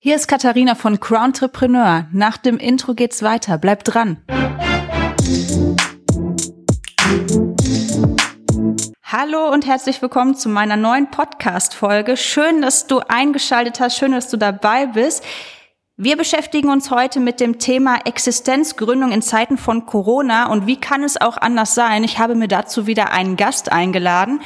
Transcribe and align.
Hier 0.00 0.14
ist 0.14 0.28
Katharina 0.28 0.76
von 0.76 1.00
Crowntrepreneur. 1.00 2.06
Nach 2.12 2.36
dem 2.36 2.58
Intro 2.58 2.94
geht's 2.94 3.20
weiter. 3.24 3.58
Bleibt 3.58 3.92
dran. 3.92 4.18
Hallo 9.02 9.52
und 9.52 9.66
herzlich 9.66 10.00
willkommen 10.00 10.36
zu 10.36 10.48
meiner 10.50 10.76
neuen 10.76 11.10
Podcast-Folge. 11.10 12.16
Schön, 12.16 12.62
dass 12.62 12.86
du 12.86 13.00
eingeschaltet 13.08 13.80
hast. 13.80 13.98
Schön, 13.98 14.12
dass 14.12 14.30
du 14.30 14.36
dabei 14.36 14.86
bist. 14.86 15.24
Wir 15.96 16.16
beschäftigen 16.16 16.68
uns 16.68 16.92
heute 16.92 17.18
mit 17.18 17.40
dem 17.40 17.58
Thema 17.58 17.98
Existenzgründung 18.04 19.10
in 19.10 19.20
Zeiten 19.20 19.58
von 19.58 19.84
Corona 19.84 20.46
und 20.46 20.68
wie 20.68 20.76
kann 20.76 21.02
es 21.02 21.20
auch 21.20 21.36
anders 21.36 21.74
sein? 21.74 22.04
Ich 22.04 22.20
habe 22.20 22.36
mir 22.36 22.46
dazu 22.46 22.86
wieder 22.86 23.10
einen 23.10 23.34
Gast 23.34 23.72
eingeladen 23.72 24.42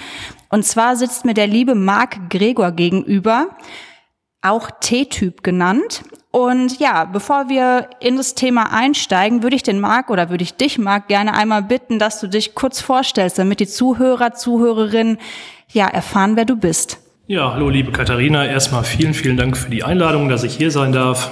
und 0.49 0.65
zwar 0.65 0.97
sitzt 0.97 1.27
mir 1.27 1.35
der 1.35 1.47
liebe 1.47 1.75
Marc 1.75 2.31
Gregor 2.31 2.73
gegenüber 2.73 3.49
auch 4.43 4.71
T-Typ 4.81 5.43
genannt. 5.43 6.03
Und 6.31 6.79
ja, 6.79 7.05
bevor 7.05 7.49
wir 7.49 7.89
in 8.01 8.17
das 8.17 8.35
Thema 8.35 8.73
einsteigen, 8.73 9.43
würde 9.43 9.55
ich 9.55 9.63
den 9.63 9.81
Marc 9.81 10.11
oder 10.11 10.31
würde 10.31 10.43
ich 10.43 10.55
dich, 10.55 10.79
Marc, 10.79 11.09
gerne 11.09 11.35
einmal 11.35 11.63
bitten, 11.63 11.99
dass 11.99 12.21
du 12.21 12.27
dich 12.27 12.55
kurz 12.55 12.81
vorstellst, 12.81 13.39
damit 13.39 13.61
die 13.61 13.67
Zuhörer, 13.67 14.33
Zuhörerinnen 14.33 15.19
ja 15.73 15.87
erfahren, 15.87 16.37
wer 16.37 16.45
du 16.45 16.57
bist. 16.57 16.99
Ja, 17.27 17.53
hallo 17.53 17.69
liebe 17.69 17.93
Katharina. 17.93 18.47
Erstmal 18.47 18.83
vielen, 18.83 19.15
vielen 19.15 19.37
Dank 19.37 19.57
für 19.57 19.71
die 19.71 19.85
Einladung, 19.85 20.29
dass 20.29 20.43
ich 20.43 20.57
hier 20.57 20.71
sein 20.71 20.93
darf. 20.93 21.31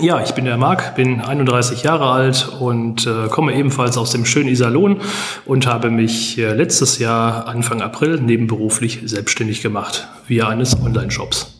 Ja, 0.00 0.22
ich 0.22 0.32
bin 0.32 0.44
der 0.44 0.56
Marc, 0.56 0.96
bin 0.96 1.20
31 1.20 1.82
Jahre 1.82 2.10
alt 2.10 2.48
und 2.60 3.06
äh, 3.06 3.28
komme 3.28 3.54
ebenfalls 3.54 3.96
aus 3.96 4.10
dem 4.10 4.24
schönen 4.24 4.48
Iserlohn 4.48 5.00
und 5.46 5.66
habe 5.66 5.90
mich 5.90 6.38
äh, 6.38 6.52
letztes 6.52 6.98
Jahr 6.98 7.46
Anfang 7.46 7.80
April 7.82 8.20
nebenberuflich 8.20 9.00
selbstständig 9.04 9.62
gemacht 9.62 10.08
via 10.26 10.48
eines 10.48 10.80
Online-Shops. 10.80 11.55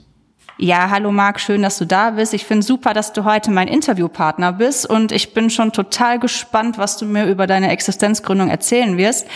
Ja, 0.58 0.88
hallo 0.88 1.12
Marc, 1.12 1.38
schön, 1.38 1.60
dass 1.60 1.76
du 1.76 1.84
da 1.84 2.12
bist. 2.12 2.32
Ich 2.32 2.46
finde 2.46 2.64
super, 2.64 2.94
dass 2.94 3.12
du 3.12 3.24
heute 3.24 3.50
mein 3.50 3.68
Interviewpartner 3.68 4.54
bist 4.54 4.88
und 4.88 5.12
ich 5.12 5.34
bin 5.34 5.50
schon 5.50 5.70
total 5.70 6.18
gespannt, 6.18 6.78
was 6.78 6.96
du 6.96 7.04
mir 7.04 7.26
über 7.26 7.46
deine 7.46 7.70
Existenzgründung 7.70 8.48
erzählen 8.48 8.96
wirst. 8.96 9.26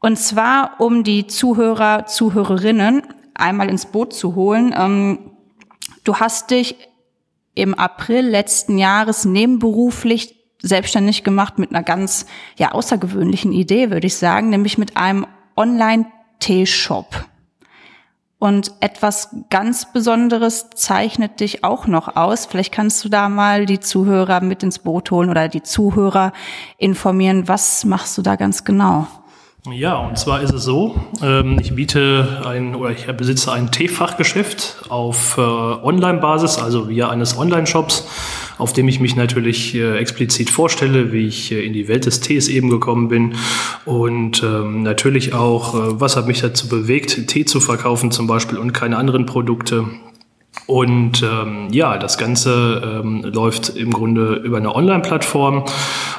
Und 0.00 0.16
zwar, 0.16 0.76
um 0.78 1.04
die 1.04 1.26
Zuhörer, 1.26 2.06
Zuhörerinnen 2.06 3.02
einmal 3.34 3.68
ins 3.68 3.84
Boot 3.84 4.14
zu 4.14 4.34
holen. 4.34 4.74
Ähm, 4.74 5.30
du 6.04 6.16
hast 6.16 6.50
dich 6.50 6.76
im 7.54 7.74
April 7.74 8.26
letzten 8.26 8.78
Jahres 8.78 9.26
nebenberuflich 9.26 10.36
selbstständig 10.62 11.22
gemacht 11.22 11.58
mit 11.58 11.68
einer 11.68 11.82
ganz 11.82 12.24
ja 12.56 12.72
außergewöhnlichen 12.72 13.52
Idee, 13.52 13.90
würde 13.90 14.06
ich 14.06 14.16
sagen, 14.16 14.48
nämlich 14.48 14.78
mit 14.78 14.96
einem 14.96 15.26
Online-Tee-Shop. 15.54 17.26
Und 18.38 18.72
etwas 18.80 19.30
ganz 19.48 19.92
Besonderes 19.92 20.68
zeichnet 20.74 21.40
dich 21.40 21.64
auch 21.64 21.86
noch 21.86 22.16
aus. 22.16 22.44
Vielleicht 22.44 22.72
kannst 22.72 23.02
du 23.04 23.08
da 23.08 23.30
mal 23.30 23.64
die 23.64 23.80
Zuhörer 23.80 24.42
mit 24.42 24.62
ins 24.62 24.78
Boot 24.78 25.10
holen 25.10 25.30
oder 25.30 25.48
die 25.48 25.62
Zuhörer 25.62 26.32
informieren. 26.76 27.48
Was 27.48 27.86
machst 27.86 28.18
du 28.18 28.22
da 28.22 28.36
ganz 28.36 28.64
genau? 28.64 29.06
Ja, 29.72 29.96
und 29.96 30.16
zwar 30.16 30.42
ist 30.42 30.52
es 30.52 30.62
so, 30.62 30.94
ähm, 31.22 31.58
ich 31.60 31.74
biete 31.74 32.42
ein 32.44 32.74
oder 32.76 32.90
ich 32.90 33.06
besitze 33.06 33.52
ein 33.52 33.72
Teefachgeschäft 33.72 34.76
auf 34.88 35.38
äh, 35.38 35.40
Online-Basis, 35.40 36.58
also 36.58 36.88
via 36.88 37.08
eines 37.08 37.36
Online-Shops, 37.36 38.06
auf 38.58 38.72
dem 38.72 38.86
ich 38.86 39.00
mich 39.00 39.16
natürlich 39.16 39.74
äh, 39.74 39.98
explizit 39.98 40.50
vorstelle, 40.50 41.12
wie 41.12 41.26
ich 41.26 41.50
äh, 41.50 41.64
in 41.64 41.72
die 41.72 41.88
Welt 41.88 42.06
des 42.06 42.20
Tees 42.20 42.48
eben 42.48 42.70
gekommen 42.70 43.08
bin 43.08 43.34
und 43.84 44.42
ähm, 44.44 44.82
natürlich 44.84 45.34
auch, 45.34 45.74
was 45.74 46.16
hat 46.16 46.28
mich 46.28 46.40
dazu 46.40 46.68
bewegt, 46.68 47.26
Tee 47.26 47.44
zu 47.44 47.60
verkaufen 47.60 48.12
zum 48.12 48.28
Beispiel 48.28 48.58
und 48.58 48.72
keine 48.72 48.96
anderen 48.96 49.26
Produkte. 49.26 49.86
Und 50.66 51.22
ähm, 51.22 51.68
ja, 51.70 51.96
das 51.96 52.18
Ganze 52.18 53.00
ähm, 53.04 53.22
läuft 53.22 53.68
im 53.76 53.92
Grunde 53.92 54.34
über 54.34 54.56
eine 54.56 54.74
Online-Plattform 54.74 55.64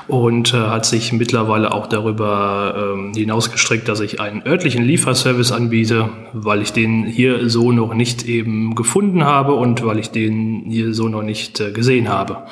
und 0.08 0.54
äh, 0.54 0.58
hat 0.58 0.86
sich 0.86 1.12
mittlerweile 1.12 1.74
auch 1.74 1.88
darüber 1.88 2.94
ähm, 2.94 3.14
hinausgestreckt, 3.14 3.90
dass 3.90 4.00
ich 4.00 4.22
einen 4.22 4.46
örtlichen 4.46 4.84
Lieferservice 4.84 5.52
anbiete, 5.52 6.10
weil 6.32 6.62
ich 6.62 6.72
den 6.72 7.06
hier 7.06 7.50
so 7.50 7.74
noch 7.74 7.94
nicht 7.94 8.26
eben 8.26 8.76
gefunden 8.76 9.26
habe 9.26 9.54
und 9.54 9.86
weil 9.86 10.00
ich 10.00 10.12
den 10.12 10.64
hier 10.68 10.94
so 10.94 11.10
noch 11.10 11.24
nicht 11.24 11.60
äh, 11.60 11.72
gesehen 11.72 12.08
habe. 12.08 12.46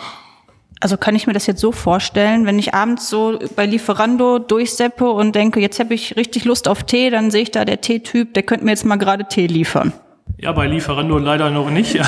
Also 0.82 0.98
kann 0.98 1.16
ich 1.16 1.26
mir 1.26 1.34
das 1.34 1.48
jetzt 1.48 1.62
so 1.62 1.72
vorstellen, 1.72 2.46
wenn 2.46 2.60
ich 2.60 2.74
abends 2.74 3.10
so 3.10 3.40
bei 3.56 3.66
Lieferando 3.66 4.40
durchseppe 4.40 5.10
und 5.10 5.34
denke, 5.34 5.62
jetzt 5.62 5.80
habe 5.80 5.94
ich 5.94 6.18
richtig 6.18 6.44
Lust 6.44 6.68
auf 6.68 6.84
Tee, 6.84 7.10
dann 7.10 7.32
sehe 7.32 7.44
ich 7.44 7.52
da 7.52 7.64
der 7.64 7.80
Teetyp, 7.80 8.34
der 8.34 8.44
könnte 8.44 8.66
mir 8.66 8.72
jetzt 8.72 8.86
mal 8.86 8.98
gerade 8.98 9.26
Tee 9.26 9.48
liefern. 9.48 9.94
Ja, 10.38 10.52
bei 10.52 10.68
Lieferando 10.68 11.18
leider 11.18 11.50
noch 11.50 11.70
nicht. 11.70 12.00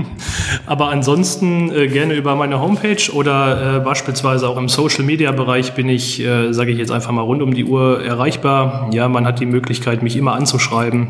Aber 0.66 0.88
ansonsten 0.88 1.70
äh, 1.70 1.86
gerne 1.86 2.14
über 2.14 2.34
meine 2.34 2.60
Homepage 2.60 3.12
oder 3.12 3.76
äh, 3.76 3.80
beispielsweise 3.80 4.48
auch 4.48 4.56
im 4.56 4.68
Social 4.68 5.04
Media 5.04 5.32
Bereich 5.32 5.74
bin 5.74 5.88
ich, 5.88 6.20
äh, 6.20 6.52
sage 6.52 6.72
ich 6.72 6.78
jetzt 6.78 6.90
einfach 6.90 7.12
mal 7.12 7.22
rund 7.22 7.42
um 7.42 7.54
die 7.54 7.64
Uhr 7.64 8.02
erreichbar. 8.02 8.90
Ja, 8.92 9.08
man 9.08 9.26
hat 9.26 9.40
die 9.40 9.46
Möglichkeit, 9.46 10.02
mich 10.02 10.16
immer 10.16 10.32
anzuschreiben. 10.32 11.08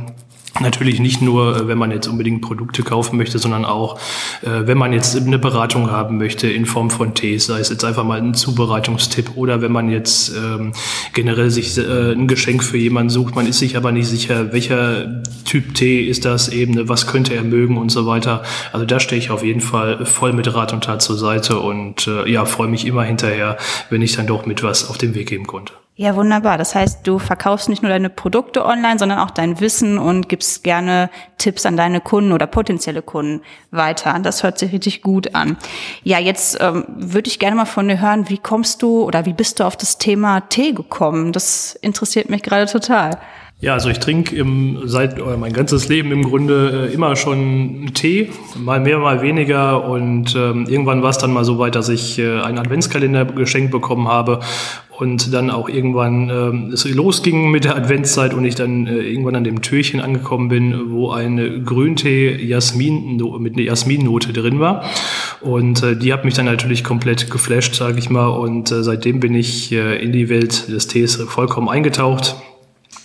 Natürlich 0.60 0.98
nicht 0.98 1.22
nur, 1.22 1.56
äh, 1.56 1.69
wenn 1.69 1.78
man 1.78 1.91
jetzt 1.91 2.08
unbedingt 2.08 2.42
Produkte 2.42 2.82
kaufen 2.82 3.16
möchte, 3.16 3.38
sondern 3.38 3.64
auch, 3.64 3.98
äh, 4.42 4.66
wenn 4.66 4.78
man 4.78 4.92
jetzt 4.92 5.16
eine 5.16 5.38
Beratung 5.38 5.91
haben 5.91 6.19
möchte 6.19 6.48
in 6.48 6.66
Form 6.66 6.91
von 6.91 7.14
Tees, 7.14 7.46
sei 7.46 7.60
es 7.60 7.69
jetzt 7.69 7.84
einfach 7.84 8.04
mal 8.04 8.20
ein 8.20 8.34
Zubereitungstipp 8.34 9.32
oder 9.36 9.62
wenn 9.62 9.72
man 9.72 9.88
jetzt 9.91 10.34
ähm, 10.36 10.72
generell 11.14 11.50
sich 11.50 11.78
äh, 11.78 12.12
ein 12.12 12.26
Geschenk 12.26 12.64
für 12.64 12.78
jemanden 12.78 13.10
sucht, 13.10 13.36
man 13.36 13.47
ist 13.47 13.58
sich 13.60 13.76
aber 13.76 13.92
nicht 13.92 14.08
sicher, 14.08 14.52
welcher 14.52 15.22
Typ 15.44 15.74
Tee 15.74 16.02
ist 16.02 16.24
das 16.24 16.48
eben, 16.48 16.88
was 16.88 17.06
könnte 17.06 17.34
er 17.34 17.44
mögen 17.44 17.76
und 17.76 17.91
so 17.91 18.06
weiter. 18.06 18.42
Also 18.72 18.84
da 18.84 18.98
stehe 19.00 19.20
ich 19.20 19.30
auf 19.30 19.44
jeden 19.44 19.60
Fall 19.60 20.04
voll 20.06 20.32
mit 20.32 20.52
Rat 20.52 20.72
und 20.72 20.84
Tat 20.84 21.02
zur 21.02 21.16
Seite 21.16 21.60
und 21.60 22.06
äh, 22.06 22.28
ja, 22.28 22.44
freue 22.44 22.68
mich 22.68 22.86
immer 22.86 23.04
hinterher, 23.04 23.56
wenn 23.91 24.02
ich 24.02 24.16
dann 24.16 24.26
doch 24.26 24.47
mit 24.47 24.62
was 24.62 24.88
auf 24.91 24.98
den 24.98 25.14
Weg 25.14 25.28
geben 25.28 25.47
konnte. 25.47 25.72
Ja, 26.00 26.14
wunderbar. 26.14 26.59
Das 26.59 26.76
heißt, 26.76 27.04
du 27.09 27.19
verkaufst 27.19 27.69
nicht 27.69 27.82
nur 27.82 27.91
deine 27.91 28.09
Produkte 28.09 28.64
online, 28.64 29.00
sondern 29.00 29.19
auch 29.19 29.32
dein 29.32 29.59
Wissen 29.59 29.98
und 29.98 30.28
gibst 30.28 30.62
gerne 30.62 31.10
Tipps 31.38 31.66
an 31.66 31.76
deine 31.76 32.00
Kunden 32.00 32.31
oder 32.31 32.47
potenzielle 32.47 33.03
Kunden 33.03 33.42
weiter. 33.72 34.16
Das 34.20 34.44
hört 34.44 34.60
sich 34.60 34.70
richtig 34.70 35.03
gut 35.03 35.34
an. 35.34 35.56
Ja, 36.04 36.20
jetzt 36.20 36.56
ähm, 36.60 36.84
würde 36.86 37.28
ich 37.28 37.41
gerne 37.41 37.56
mal 37.56 37.64
von 37.64 37.88
dir 37.88 38.00
hören, 38.00 38.28
wie 38.28 38.38
kommst 38.38 38.81
du 38.82 39.03
oder 39.03 39.26
wie 39.26 39.32
bist 39.32 39.59
du 39.59 39.64
auf 39.64 39.76
das 39.76 39.98
Thema 39.98 40.42
Tee 40.42 40.70
gekommen? 40.70 41.32
Das 41.32 41.75
interessiert 41.82 42.30
mich 42.30 42.44
gerade 42.44 42.66
total. 42.66 43.19
Ja, 43.60 43.72
also 43.72 43.88
ich 43.88 43.98
trinke 43.98 44.36
im, 44.36 44.82
seit 44.84 45.20
oder 45.20 45.36
mein 45.36 45.52
ganzes 45.52 45.88
Leben 45.88 46.12
im 46.12 46.22
Grunde 46.22 46.91
äh, 46.91 46.94
immer 46.94 47.16
schon 47.16 47.91
Tee, 47.92 48.30
mal 48.56 48.78
mehr, 48.78 49.00
mal 49.00 49.20
weniger. 49.20 49.84
Und 49.84 50.36
ähm, 50.36 50.66
irgendwann 50.69 51.02
war 51.02 51.10
es 51.10 51.19
dann 51.19 51.32
mal 51.32 51.44
so 51.44 51.58
weit, 51.58 51.74
dass 51.74 51.88
ich 51.88 52.20
äh, 52.20 52.41
einen 52.41 52.58
Adventskalender 52.58 53.24
geschenkt 53.24 53.72
bekommen 53.72 54.06
habe 54.06 54.38
und 54.97 55.34
dann 55.34 55.50
auch 55.50 55.68
irgendwann 55.68 56.30
ähm, 56.30 56.70
es 56.72 56.84
losging 56.84 57.50
mit 57.50 57.64
der 57.64 57.74
Adventszeit 57.74 58.32
und 58.32 58.44
ich 58.44 58.54
dann 58.54 58.86
äh, 58.86 59.00
irgendwann 59.00 59.34
an 59.34 59.42
dem 59.42 59.60
Türchen 59.60 60.00
angekommen 60.00 60.48
bin, 60.48 60.92
wo 60.92 61.10
eine 61.10 61.60
Grüntee 61.60 62.36
Jasmin 62.41 63.20
mit 63.41 63.56
einer 63.56 63.64
Jasminnote 63.64 64.32
drin 64.32 64.60
war. 64.60 64.84
Und 65.41 65.82
äh, 65.82 65.97
die 65.97 66.12
hat 66.12 66.24
mich 66.24 66.34
dann 66.34 66.47
natürlich 66.47 66.84
komplett 66.84 67.28
geflasht, 67.28 67.74
sage 67.74 67.98
ich 67.98 68.08
mal. 68.08 68.28
Und 68.28 68.70
äh, 68.70 68.84
seitdem 68.84 69.18
bin 69.18 69.34
ich 69.34 69.72
äh, 69.72 70.00
in 70.00 70.12
die 70.12 70.28
Welt 70.28 70.68
des 70.68 70.86
Tees 70.86 71.16
vollkommen 71.16 71.68
eingetaucht 71.68 72.36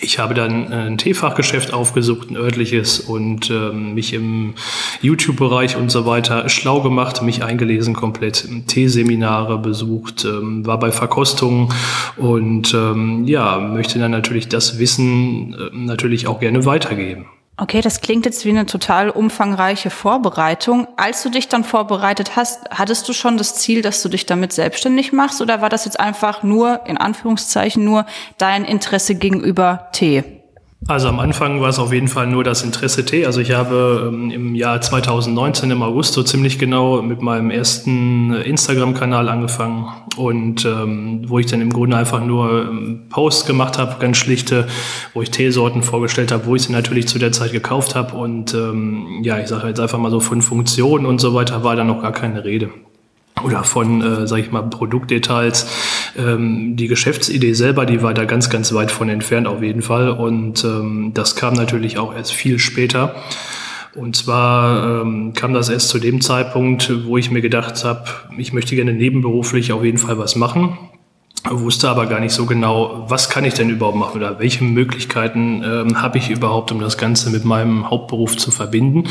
ich 0.04 0.20
habe 0.20 0.34
dann 0.34 0.72
äh, 0.72 0.76
ein 0.76 0.98
Teefachgeschäft 0.98 1.74
aufgesucht, 1.74 2.30
ein 2.30 2.38
örtliches, 2.38 3.00
und 3.00 3.50
ähm, 3.50 3.94
mich 3.94 4.14
im 4.14 4.54
YouTube-Bereich 5.02 5.78
und 5.78 5.90
so 5.90 6.06
weiter 6.06 6.50
schlau 6.50 6.82
gemacht, 6.82 7.22
mich 7.22 7.44
eingelesen, 7.44 7.94
komplett 7.94 8.48
Teeseminare 8.68 9.58
besucht, 9.58 10.26
ähm, 10.26 10.66
war 10.66 10.80
bei 10.80 10.92
Verkostungen 10.92 11.70
und 12.18 12.74
ähm, 12.74 13.26
ja, 13.26 13.60
möchte 13.60 14.00
dann 14.00 14.12
natürlich 14.12 14.50
das 14.50 14.80
Wissen 14.80 15.54
äh, 15.54 15.76
natürlich 15.76 16.28
auch 16.28 16.40
gerne 16.40 16.66
weitergeben. 16.66 17.26
Okay, 17.56 17.82
das 17.82 18.02
klingt 18.02 18.26
jetzt 18.26 18.46
wie 18.46 18.50
eine 18.50 18.66
total 18.66 19.12
umfangreiche 19.12 19.92
Vorbereitung. 19.92 20.88
Als 20.98 21.22
du 21.22 21.30
dich 21.30 21.50
dann 21.50 21.64
vorbereitet 21.64 22.36
hast, 22.36 22.68
hattest 22.72 23.08
du 23.08 23.14
schon 23.14 23.38
das 23.38 23.56
Ziel, 23.56 23.84
dass 23.84 24.02
du 24.02 24.10
dich 24.10 24.26
damit 24.26 24.54
selbstständig 24.54 25.14
machst 25.14 25.40
oder 25.40 25.62
war 25.62 25.70
das 25.70 25.86
jetzt 25.86 26.00
einfach 26.00 26.42
nur, 26.42 26.82
in 26.88 26.98
Anführungszeichen, 26.98 27.86
nur 27.86 28.08
dein 28.40 28.66
Interesse 28.66 29.14
gegenüber 29.14 29.90
Tee? 29.92 30.43
Also 30.88 31.08
am 31.08 31.20
Anfang 31.20 31.62
war 31.62 31.70
es 31.70 31.80
auf 31.80 31.94
jeden 31.94 32.10
Fall 32.10 32.28
nur 32.28 32.44
das 32.44 32.62
Interesse 32.62 33.06
T. 33.06 33.26
Also 33.26 33.40
ich 33.40 33.52
habe 33.52 34.10
ähm, 34.12 34.32
im 34.32 34.54
Jahr 34.54 34.82
2019 34.82 35.72
im 35.72 35.82
August 35.82 36.14
so 36.14 36.24
ziemlich 36.24 36.60
genau 36.60 37.02
mit 37.02 37.22
meinem 37.22 37.52
ersten 37.52 38.34
Instagram-Kanal 38.34 39.30
angefangen. 39.30 39.88
Und 40.18 40.66
ähm, 40.66 41.24
wo 41.28 41.40
ich 41.40 41.46
dann 41.46 41.62
im 41.62 41.72
Grunde 41.72 41.96
einfach 41.96 42.24
nur 42.24 42.68
ähm, 42.70 43.04
Posts 43.10 43.46
gemacht 43.46 43.78
habe, 43.78 43.96
ganz 44.00 44.18
schlichte, 44.18 44.68
wo 45.14 45.22
ich 45.22 45.32
Teesorten 45.32 45.84
vorgestellt 45.84 46.32
habe, 46.32 46.46
wo 46.46 46.56
ich 46.56 46.64
sie 46.64 46.74
natürlich 46.74 47.08
zu 47.08 47.18
der 47.18 47.32
Zeit 47.32 47.54
gekauft 47.54 47.96
habe. 47.96 48.16
Und 48.16 48.54
ähm, 48.54 49.22
ja, 49.24 49.40
ich 49.40 49.48
sage 49.48 49.68
jetzt 49.68 49.80
einfach 49.80 50.00
mal 50.00 50.12
so 50.12 50.20
von 50.20 50.42
Funktionen 50.42 51.06
und 51.06 51.20
so 51.20 51.34
weiter 51.34 51.64
war 51.64 51.76
da 51.76 51.84
noch 51.84 52.02
gar 52.02 52.12
keine 52.12 52.44
Rede 52.44 52.70
oder 53.44 53.64
von, 53.64 54.02
äh, 54.02 54.28
sage 54.28 54.42
ich 54.42 54.52
mal, 54.52 54.64
Produktdetails. 54.64 55.68
Ähm, 56.18 56.76
die 56.76 56.88
Geschäftsidee 56.88 57.54
selber, 57.54 57.86
die 57.86 58.02
war 58.02 58.14
da 58.14 58.26
ganz, 58.26 58.50
ganz 58.50 58.74
weit 58.74 58.92
von 58.92 59.10
entfernt 59.10 59.48
auf 59.48 59.62
jeden 59.62 59.82
Fall. 59.82 60.10
Und 60.10 60.64
ähm, 60.64 61.12
das 61.14 61.36
kam 61.36 61.54
natürlich 61.54 61.98
auch 61.98 62.16
erst 62.16 62.34
viel 62.34 62.60
später. 62.60 63.16
Und 63.96 64.16
zwar 64.16 65.02
ähm, 65.02 65.34
kam 65.34 65.54
das 65.54 65.70
erst 65.70 65.90
zu 65.90 66.00
dem 66.00 66.22
Zeitpunkt, 66.22 67.06
wo 67.06 67.18
ich 67.18 67.30
mir 67.30 67.42
gedacht 67.42 67.84
habe, 67.84 68.06
ich 68.38 68.52
möchte 68.52 68.76
gerne 68.76 68.94
nebenberuflich 68.94 69.72
auf 69.72 69.84
jeden 69.84 70.00
Fall 70.00 70.18
was 70.18 70.36
machen 70.36 70.78
wusste 71.50 71.90
aber 71.90 72.06
gar 72.06 72.20
nicht 72.20 72.32
so 72.32 72.46
genau, 72.46 73.06
was 73.10 73.30
kann 73.30 73.44
ich 73.44 73.54
denn 73.54 73.70
überhaupt 73.70 73.98
machen 73.98 74.18
oder 74.18 74.40
welche 74.40 74.64
Möglichkeiten 74.64 75.62
ähm, 75.64 76.02
habe 76.02 76.18
ich 76.18 76.30
überhaupt, 76.30 76.72
um 76.72 76.80
das 76.80 76.98
Ganze 76.98 77.30
mit 77.30 77.44
meinem 77.44 77.90
Hauptberuf 77.90 78.38
zu 78.38 78.52
verbinden. 78.52 79.10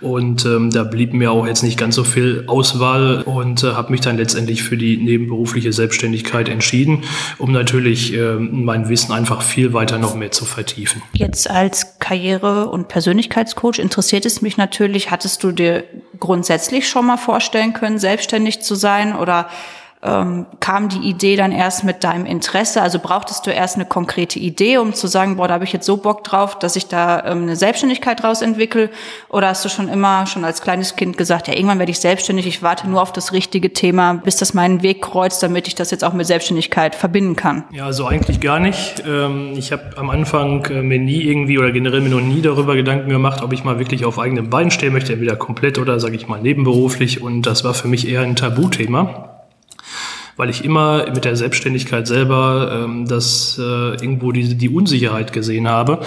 Und 0.00 0.44
ähm, 0.44 0.70
da 0.70 0.84
blieb 0.84 1.14
mir 1.14 1.32
auch 1.32 1.46
jetzt 1.46 1.62
nicht 1.62 1.78
ganz 1.78 1.94
so 1.94 2.04
viel 2.04 2.44
Auswahl 2.46 3.22
und 3.22 3.62
äh, 3.62 3.72
habe 3.72 3.92
mich 3.92 4.00
dann 4.00 4.16
letztendlich 4.16 4.62
für 4.62 4.76
die 4.76 4.96
nebenberufliche 4.96 5.72
Selbstständigkeit 5.72 6.48
entschieden, 6.48 7.04
um 7.38 7.52
natürlich 7.52 8.14
äh, 8.14 8.34
mein 8.34 8.88
Wissen 8.88 9.12
einfach 9.12 9.42
viel 9.42 9.72
weiter 9.72 9.98
noch 9.98 10.14
mehr 10.14 10.30
zu 10.30 10.44
vertiefen. 10.44 11.02
Jetzt 11.12 11.50
als 11.50 11.98
Karriere- 11.98 12.68
und 12.68 12.88
Persönlichkeitscoach 12.88 13.78
interessiert 13.78 14.26
es 14.26 14.42
mich 14.42 14.56
natürlich, 14.56 15.10
hattest 15.10 15.42
du 15.42 15.52
dir 15.52 15.84
grundsätzlich 16.20 16.88
schon 16.88 17.06
mal 17.06 17.16
vorstellen 17.16 17.72
können, 17.72 17.98
selbstständig 17.98 18.60
zu 18.60 18.74
sein 18.74 19.14
oder 19.14 19.48
ähm, 20.02 20.46
kam 20.60 20.88
die 20.88 21.08
Idee 21.08 21.36
dann 21.36 21.52
erst 21.52 21.84
mit 21.84 22.04
deinem 22.04 22.26
Interesse? 22.26 22.82
Also 22.82 22.98
brauchtest 22.98 23.46
du 23.46 23.50
erst 23.50 23.76
eine 23.76 23.86
konkrete 23.86 24.38
Idee, 24.38 24.78
um 24.78 24.94
zu 24.94 25.06
sagen, 25.06 25.36
boah, 25.36 25.48
da 25.48 25.54
habe 25.54 25.64
ich 25.64 25.72
jetzt 25.72 25.86
so 25.86 25.96
Bock 25.96 26.22
drauf, 26.22 26.58
dass 26.58 26.76
ich 26.76 26.86
da 26.86 27.24
ähm, 27.24 27.42
eine 27.42 27.56
Selbstständigkeit 27.56 28.22
draus 28.22 28.42
entwickle? 28.42 28.90
Oder 29.28 29.48
hast 29.48 29.64
du 29.64 29.68
schon 29.68 29.88
immer, 29.88 30.26
schon 30.26 30.44
als 30.44 30.60
kleines 30.60 30.96
Kind 30.96 31.16
gesagt, 31.16 31.48
ja, 31.48 31.54
irgendwann 31.54 31.78
werde 31.78 31.90
ich 31.90 31.98
selbstständig, 31.98 32.46
ich 32.46 32.62
warte 32.62 32.88
nur 32.88 33.00
auf 33.00 33.12
das 33.12 33.32
richtige 33.32 33.72
Thema, 33.72 34.14
bis 34.14 34.36
das 34.36 34.54
meinen 34.54 34.82
Weg 34.82 35.02
kreuzt, 35.02 35.42
damit 35.42 35.66
ich 35.66 35.74
das 35.74 35.90
jetzt 35.90 36.04
auch 36.04 36.12
mit 36.12 36.26
Selbstständigkeit 36.26 36.94
verbinden 36.94 37.34
kann? 37.36 37.64
Ja, 37.72 37.86
also 37.86 38.06
eigentlich 38.06 38.40
gar 38.40 38.60
nicht. 38.60 39.02
Ähm, 39.06 39.54
ich 39.56 39.72
habe 39.72 39.96
am 39.96 40.10
Anfang 40.10 40.64
äh, 40.66 40.82
mir 40.82 40.98
nie 40.98 41.22
irgendwie 41.22 41.58
oder 41.58 41.72
generell 41.72 42.00
mir 42.00 42.10
noch 42.10 42.20
nie 42.20 42.42
darüber 42.42 42.76
Gedanken 42.76 43.08
gemacht, 43.08 43.42
ob 43.42 43.52
ich 43.52 43.64
mal 43.64 43.78
wirklich 43.78 44.04
auf 44.04 44.18
eigenem 44.18 44.50
Bein 44.50 44.70
stehen 44.70 44.92
möchte, 44.92 45.14
entweder 45.14 45.36
komplett 45.36 45.78
oder, 45.78 45.98
sage 46.00 46.16
ich 46.16 46.28
mal, 46.28 46.40
nebenberuflich. 46.40 47.22
Und 47.22 47.42
das 47.42 47.64
war 47.64 47.74
für 47.74 47.88
mich 47.88 48.08
eher 48.08 48.20
ein 48.20 48.36
Tabuthema 48.36 49.35
weil 50.36 50.50
ich 50.50 50.64
immer 50.64 51.06
mit 51.14 51.24
der 51.24 51.34
Selbstständigkeit 51.34 52.06
selber 52.06 52.84
ähm, 52.84 53.06
das 53.08 53.58
äh, 53.58 53.62
irgendwo 53.62 54.32
die, 54.32 54.54
die 54.54 54.68
Unsicherheit 54.68 55.32
gesehen 55.32 55.66
habe. 55.66 56.00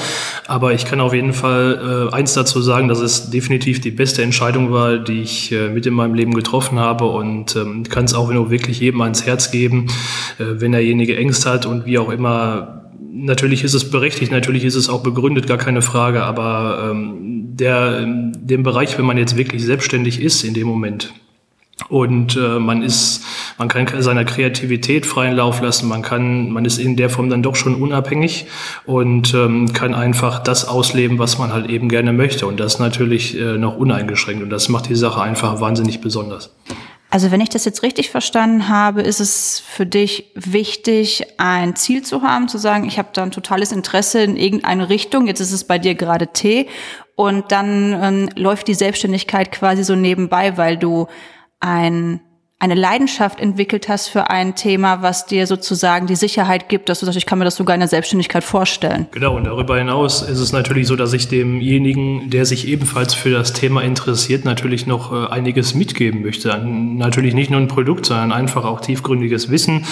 Aber 0.48 0.74
ich 0.74 0.86
kann 0.86 1.02
auf 1.02 1.14
jeden 1.14 1.34
Fall 1.34 2.10
äh, 2.12 2.16
eins 2.16 2.34
dazu 2.34 2.62
sagen, 2.62 2.88
dass 2.88 3.00
es 3.00 3.32
definitiv 3.32 3.82
die 3.82 3.92
beste 3.92 4.22
Entscheidung 4.22 4.72
war, 4.72 4.98
die 4.98 5.22
ich 5.22 5.52
äh, 5.52 5.70
mit 5.70 5.86
in 5.86 5.94
meinem 5.94 6.14
Leben 6.14 6.34
getroffen 6.34 6.80
habe. 6.80 7.06
Und 7.06 7.56
ähm, 7.56 7.84
kann 7.84 8.06
es 8.06 8.14
auch 8.14 8.32
nur 8.32 8.52
wirklich 8.52 8.80
jedem 8.80 9.02
ans 9.02 9.26
Herz 9.26 9.52
geben, 9.52 9.88
äh, 10.38 10.44
wenn 10.60 10.74
derjenige 10.74 11.18
Ängste 11.18 11.50
hat 11.50 11.66
und 11.66 11.86
wie 11.86 11.98
auch 11.98 12.10
immer. 12.10 12.76
Natürlich 13.12 13.64
ist 13.64 13.74
es 13.74 13.90
berechtigt, 13.90 14.32
natürlich 14.32 14.64
ist 14.64 14.76
es 14.76 14.88
auch 14.88 15.02
begründet, 15.02 15.48
gar 15.48 15.58
keine 15.58 15.82
Frage, 15.82 16.24
aber 16.24 16.90
ähm, 16.92 17.56
der, 17.56 18.06
dem 18.06 18.64
Bereich, 18.64 18.98
wenn 18.98 19.06
man 19.06 19.18
jetzt 19.18 19.36
wirklich 19.36 19.66
selbstständig 19.66 20.22
ist 20.22 20.44
in 20.44 20.54
dem 20.54 20.68
Moment, 20.68 21.12
und 21.88 22.36
äh, 22.36 22.60
man 22.60 22.84
ist, 22.84 23.24
man 23.58 23.68
kann 23.68 23.88
seiner 24.02 24.26
Kreativität 24.26 25.06
freien 25.06 25.36
Lauf 25.36 25.62
lassen, 25.62 25.88
man 25.88 26.02
kann, 26.02 26.52
man 26.52 26.66
ist 26.66 26.78
in 26.78 26.98
der 26.98 27.10
Form 27.10 27.30
dann 27.30 27.42
doch 27.42 27.56
schon 27.56 27.76
unabhängig 27.76 28.48
und 28.86 29.34
ähm, 29.34 29.72
kann 29.72 29.96
einfach 29.96 30.40
das 30.40 30.68
ausleben, 30.68 31.20
was 31.20 31.38
man 31.38 31.54
halt 31.54 31.70
eben 31.70 31.88
gerne 31.88 32.12
möchte. 32.12 32.48
Und 32.48 32.60
das 32.60 32.80
natürlich 32.80 33.40
äh, 33.40 33.58
noch 33.58 33.78
uneingeschränkt. 33.78 34.44
Und 34.44 34.50
das 34.50 34.70
macht 34.70 34.90
die 34.90 34.96
Sache 34.96 35.22
einfach 35.22 35.62
wahnsinnig 35.62 36.02
besonders. 36.02 36.54
Also 37.12 37.32
wenn 37.32 37.42
ich 37.42 37.50
das 37.50 37.66
jetzt 37.66 37.82
richtig 37.82 38.12
verstanden 38.12 38.70
habe, 38.70 39.02
ist 39.02 39.20
es 39.20 39.60
für 39.60 39.88
dich 39.88 40.26
wichtig, 40.36 41.26
ein 41.38 41.76
Ziel 41.76 42.04
zu 42.04 42.22
haben, 42.22 42.48
zu 42.48 42.60
sagen, 42.60 42.86
ich 42.88 43.00
habe 43.00 43.10
da 43.14 43.24
ein 43.24 43.32
totales 43.32 43.72
Interesse 43.72 44.22
in 44.22 44.38
irgendeine 44.38 44.90
Richtung, 44.90 45.26
jetzt 45.26 45.40
ist 45.40 45.52
es 45.52 45.64
bei 45.64 45.80
dir 45.80 45.96
gerade 45.96 46.28
T 46.28 46.68
und 47.16 47.52
dann 47.52 47.98
ähm, 48.00 48.30
läuft 48.36 48.68
die 48.68 48.76
Selbstständigkeit 48.76 49.52
quasi 49.52 49.84
so 49.84 49.96
nebenbei, 49.96 50.56
weil 50.56 50.78
du 50.78 51.08
ein 51.60 52.22
eine 52.62 52.76
Leidenschaft 52.76 53.40
entwickelt 53.40 53.88
hast 53.88 54.10
für 54.10 54.30
ein 54.30 54.54
Thema, 54.54 55.02
was 55.02 55.26
dir 55.26 55.48
sozusagen 55.48 56.08
die 56.08 56.18
Sicherheit 56.18 56.68
gibt, 56.68 56.90
dass 56.90 57.00
du 57.00 57.06
sagst, 57.06 57.18
ich 57.18 57.26
kann 57.26 57.40
mir 57.40 57.46
das 57.46 57.56
sogar 57.56 57.74
in 57.74 57.80
der 57.80 57.88
Selbstständigkeit 57.88 58.44
vorstellen. 58.44 59.08
Genau, 59.12 59.38
und 59.38 59.46
darüber 59.46 59.78
hinaus 59.78 60.22
ist 60.22 60.40
es 60.40 60.52
natürlich 60.52 60.86
so, 60.88 60.98
dass 60.98 61.14
ich 61.14 61.30
demjenigen, 61.30 62.30
der 62.30 62.46
sich 62.46 62.68
ebenfalls 62.68 63.14
für 63.14 63.30
das 63.30 63.54
Thema 63.54 63.82
interessiert, 63.82 64.44
natürlich 64.44 64.88
noch 64.88 65.14
äh, 65.14 65.32
einiges 65.32 65.74
mitgeben 65.74 66.22
möchte. 66.22 66.50
Natürlich 66.58 67.34
nicht 67.34 67.50
nur 67.50 67.62
ein 67.62 67.70
Produkt, 67.70 68.08
sondern 68.08 68.34
einfach 68.34 68.66
auch 68.66 68.82
tiefgründiges 68.82 69.50
Wissen, 69.50 69.86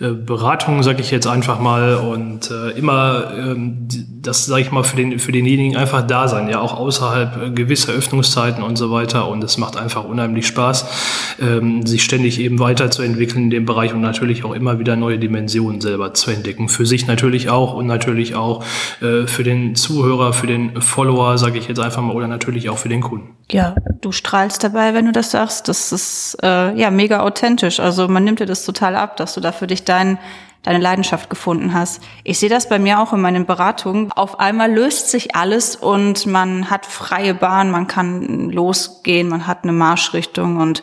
äh, 0.00 0.08
Beratung, 0.08 0.82
sage 0.82 1.02
ich 1.02 1.10
jetzt 1.10 1.26
einfach 1.26 1.60
mal, 1.60 1.96
und 1.96 2.50
äh, 2.50 2.70
immer 2.70 3.34
ähm, 3.36 3.86
das, 4.22 4.46
sage 4.46 4.62
ich 4.62 4.72
mal, 4.72 4.82
für, 4.82 4.96
den, 4.96 5.18
für 5.18 5.32
denjenigen 5.32 5.76
einfach 5.76 6.06
da 6.06 6.26
sein, 6.28 6.48
ja, 6.48 6.60
auch 6.60 6.74
außerhalb 6.74 7.54
gewisser 7.54 7.92
Öffnungszeiten 7.92 8.62
und 8.62 8.76
so 8.76 8.90
weiter. 8.90 9.28
Und 9.28 9.44
es 9.44 9.58
macht 9.58 9.76
einfach 9.76 10.04
unheimlich 10.04 10.46
Spaß, 10.46 11.36
ähm, 11.42 11.86
sich 11.86 12.02
ständig 12.14 12.38
eben 12.38 12.60
weiterzuentwickeln 12.60 13.44
in 13.44 13.50
dem 13.50 13.64
Bereich 13.64 13.92
und 13.92 14.00
natürlich 14.00 14.44
auch 14.44 14.52
immer 14.52 14.78
wieder 14.78 14.94
neue 14.94 15.18
Dimensionen 15.18 15.80
selber 15.80 16.14
zu 16.14 16.30
entdecken. 16.30 16.68
Für 16.68 16.86
sich 16.86 17.08
natürlich 17.08 17.50
auch 17.50 17.74
und 17.74 17.86
natürlich 17.86 18.36
auch 18.36 18.64
äh, 19.00 19.26
für 19.26 19.42
den 19.42 19.74
Zuhörer, 19.74 20.32
für 20.32 20.46
den 20.46 20.80
Follower, 20.80 21.36
sage 21.38 21.58
ich 21.58 21.66
jetzt 21.66 21.80
einfach 21.80 22.02
mal, 22.02 22.14
oder 22.14 22.28
natürlich 22.28 22.70
auch 22.70 22.78
für 22.78 22.88
den 22.88 23.00
Kunden. 23.00 23.34
Ja, 23.50 23.74
du 24.00 24.12
strahlst 24.12 24.62
dabei, 24.62 24.94
wenn 24.94 25.06
du 25.06 25.12
das 25.12 25.32
sagst. 25.32 25.66
Das 25.66 25.90
ist 25.90 26.38
äh, 26.40 26.72
ja 26.78 26.92
mega 26.92 27.20
authentisch. 27.20 27.80
Also 27.80 28.06
man 28.06 28.22
nimmt 28.22 28.38
dir 28.38 28.46
das 28.46 28.64
total 28.64 28.94
ab, 28.94 29.16
dass 29.16 29.34
du 29.34 29.40
da 29.40 29.50
für 29.50 29.66
dich 29.66 29.82
deinen 29.82 30.18
deine 30.62 30.78
Leidenschaft 30.78 31.28
gefunden 31.28 31.74
hast. 31.74 32.00
Ich 32.22 32.38
sehe 32.38 32.48
das 32.48 32.70
bei 32.70 32.78
mir 32.78 32.98
auch 32.98 33.12
in 33.12 33.20
meinen 33.20 33.44
Beratungen. 33.44 34.12
Auf 34.12 34.40
einmal 34.40 34.72
löst 34.72 35.10
sich 35.10 35.36
alles 35.36 35.76
und 35.76 36.24
man 36.24 36.70
hat 36.70 36.86
freie 36.86 37.34
Bahn, 37.34 37.70
man 37.70 37.86
kann 37.86 38.48
losgehen, 38.48 39.28
man 39.28 39.46
hat 39.46 39.64
eine 39.64 39.72
Marschrichtung 39.72 40.56
und 40.56 40.82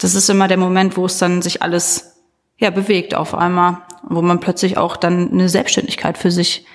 das 0.00 0.14
ist 0.14 0.28
immer 0.30 0.48
der 0.48 0.56
Moment, 0.56 0.96
wo 0.96 1.06
es 1.06 1.18
dann 1.18 1.42
sich 1.42 1.62
alles 1.62 2.16
ja 2.58 2.70
bewegt 2.70 3.14
auf 3.14 3.34
einmal, 3.34 3.78
wo 4.02 4.22
man 4.22 4.40
plötzlich 4.40 4.76
auch 4.76 4.96
dann 4.96 5.30
eine 5.32 5.48
Selbstständigkeit 5.48 6.18
für 6.18 6.30
sich 6.30 6.66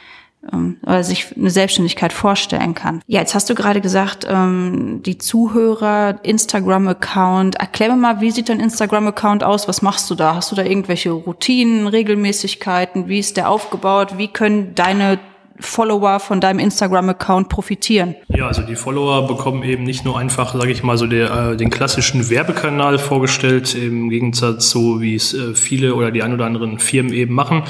ähm, 0.51 0.77
oder 0.83 1.04
sich 1.04 1.36
eine 1.36 1.50
Selbstständigkeit 1.50 2.13
vorstellen 2.13 2.75
kann. 2.75 3.01
Ja, 3.07 3.19
jetzt 3.19 3.36
hast 3.36 3.50
du 3.50 3.56
gerade 3.56 3.81
gesagt, 3.81 4.25
ähm, 4.30 5.01
die 5.04 5.18
Zuhörer, 5.18 6.19
Instagram-Account. 6.24 7.56
Erklär 7.56 7.89
mir 7.89 7.98
mal, 7.98 8.22
wie 8.22 8.31
sieht 8.31 8.50
dein 8.50 8.60
Instagram-Account 8.60 9.44
aus? 9.44 9.68
Was 9.68 9.81
machst 9.81 10.10
du 10.10 10.16
da? 10.16 10.36
Hast 10.36 10.51
du 10.51 10.56
da 10.56 10.63
irgendwelche 10.63 11.12
Routinen, 11.12 11.88
Regelmäßigkeiten? 11.88 13.07
Wie 13.07 13.19
ist 13.19 13.38
der 13.38 13.50
aufgebaut? 13.50 14.18
Wie 14.18 14.27
können 14.27 14.75
deine 14.75 15.19
Follower 15.59 16.19
von 16.19 16.41
deinem 16.41 16.59
Instagram-Account 16.59 17.49
profitieren? 17.49 18.15
Ja, 18.27 18.47
also 18.47 18.61
die 18.61 18.75
Follower 18.75 19.27
bekommen 19.27 19.63
eben 19.63 19.83
nicht 19.83 20.03
nur 20.03 20.17
einfach, 20.17 20.53
sage 20.53 20.71
ich 20.71 20.83
mal, 20.83 20.97
so 20.97 21.07
der, 21.07 21.51
äh, 21.51 21.57
den 21.57 21.69
klassischen 21.69 22.29
Werbekanal 22.29 22.97
vorgestellt, 22.97 23.73
im 23.75 24.09
Gegensatz 24.09 24.69
zu, 24.69 25.00
wie 25.01 25.15
es 25.15 25.33
äh, 25.33 25.55
viele 25.55 25.95
oder 25.95 26.12
die 26.12 26.24
ein 26.24 26.33
oder 26.33 26.45
anderen 26.45 26.79
Firmen 26.79 27.13
eben 27.13 27.33
machen. 27.33 27.63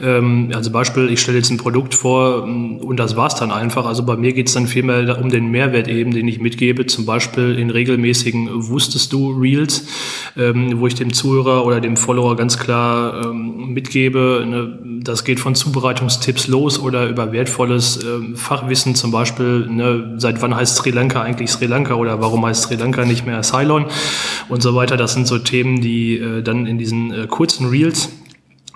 Ähm, 0.00 0.50
also 0.54 0.70
Beispiel, 0.70 1.10
ich 1.10 1.20
stelle 1.20 1.38
jetzt 1.38 1.50
ein 1.50 1.56
Produkt 1.56 1.94
vor 1.94 2.46
mm, 2.46 2.78
und 2.78 2.98
das 2.98 3.16
war's 3.16 3.34
dann 3.34 3.50
einfach. 3.50 3.86
Also 3.86 4.04
bei 4.04 4.16
mir 4.16 4.32
geht's 4.32 4.52
dann 4.52 4.68
vielmehr 4.68 5.18
um 5.20 5.28
den 5.28 5.50
Mehrwert 5.50 5.88
eben, 5.88 6.12
den 6.12 6.28
ich 6.28 6.40
mitgebe, 6.40 6.86
zum 6.86 7.06
Beispiel 7.06 7.58
in 7.58 7.70
regelmäßigen 7.70 8.68
Wusstest 8.68 9.12
du 9.12 9.32
Reels, 9.32 9.86
ähm, 10.36 10.80
wo 10.80 10.86
ich 10.86 10.94
dem 10.94 11.12
Zuhörer 11.12 11.66
oder 11.66 11.80
dem 11.80 11.96
Follower 11.96 12.36
ganz 12.36 12.58
klar 12.58 13.26
ähm, 13.26 13.72
mitgebe, 13.72 14.44
ne, 14.46 14.78
das 15.02 15.24
geht 15.24 15.40
von 15.40 15.54
Zubereitungstipps 15.54 16.46
los 16.46 16.78
oder 16.78 17.08
über 17.08 17.31
wertvolles 17.32 18.02
äh, 18.02 18.36
Fachwissen, 18.36 18.94
zum 18.94 19.10
Beispiel, 19.10 19.66
ne, 19.68 20.14
seit 20.16 20.42
wann 20.42 20.54
heißt 20.54 20.76
Sri 20.76 20.90
Lanka 20.90 21.22
eigentlich 21.22 21.50
Sri 21.50 21.66
Lanka 21.66 21.94
oder 21.94 22.20
warum 22.20 22.44
heißt 22.46 22.62
Sri 22.62 22.76
Lanka 22.76 23.04
nicht 23.04 23.26
mehr 23.26 23.42
Ceylon 23.42 23.86
und 24.48 24.62
so 24.62 24.74
weiter. 24.74 24.96
Das 24.96 25.14
sind 25.14 25.26
so 25.26 25.38
Themen, 25.38 25.80
die 25.80 26.18
äh, 26.18 26.42
dann 26.42 26.66
in 26.66 26.78
diesen 26.78 27.12
äh, 27.12 27.26
kurzen 27.26 27.68
Reels 27.68 28.10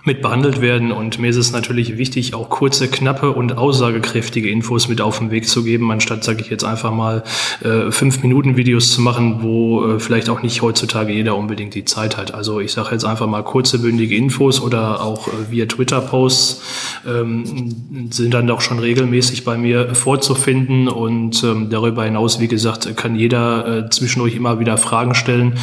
mit 0.06 0.22
behandelt 0.22 0.60
werden. 0.60 0.92
Und 0.92 1.18
mir 1.18 1.28
ist 1.28 1.36
es 1.36 1.52
natürlich 1.52 1.98
wichtig, 1.98 2.32
auch 2.34 2.48
kurze, 2.48 2.88
knappe 2.88 3.32
und 3.32 3.58
aussagekräftige 3.58 4.48
Infos 4.48 4.88
mit 4.88 5.00
auf 5.00 5.18
den 5.18 5.32
Weg 5.32 5.48
zu 5.48 5.64
geben, 5.64 5.90
anstatt, 5.90 6.22
sage 6.22 6.40
ich 6.40 6.48
jetzt 6.48 6.64
einfach 6.64 6.92
mal, 6.92 7.24
äh, 7.62 7.90
fünf 7.90 8.22
Minuten 8.22 8.56
Videos 8.56 8.92
zu 8.92 9.02
machen, 9.02 9.42
wo 9.42 9.84
äh, 9.84 9.98
vielleicht 9.98 10.30
auch 10.30 10.42
nicht 10.42 10.62
heutzutage 10.62 11.12
jeder 11.12 11.36
unbedingt 11.36 11.74
die 11.74 11.84
Zeit 11.84 12.16
hat. 12.16 12.32
Also 12.32 12.60
ich 12.60 12.72
sage 12.72 12.92
jetzt 12.92 13.04
einfach 13.04 13.26
mal 13.26 13.42
kurze, 13.42 13.80
bündige 13.80 14.14
Infos 14.16 14.60
oder 14.60 15.02
auch 15.02 15.26
äh, 15.26 15.50
via 15.50 15.66
Twitter-Posts 15.66 16.62
ähm, 17.06 17.74
sind 18.10 18.32
dann 18.32 18.46
doch 18.46 18.60
schon 18.60 18.78
regelmäßig 18.78 19.44
bei 19.44 19.58
mir 19.58 19.94
vorzufinden. 19.96 20.86
Und 20.86 21.42
ähm, 21.42 21.68
darüber 21.68 22.04
hinaus, 22.04 22.38
wie 22.38 22.48
gesagt, 22.48 22.96
kann 22.96 23.16
jeder 23.16 23.86
äh, 23.86 23.90
zwischendurch 23.90 24.36
immer 24.36 24.60
wieder 24.60 24.78
Fragen 24.78 25.16
stellen, 25.16 25.54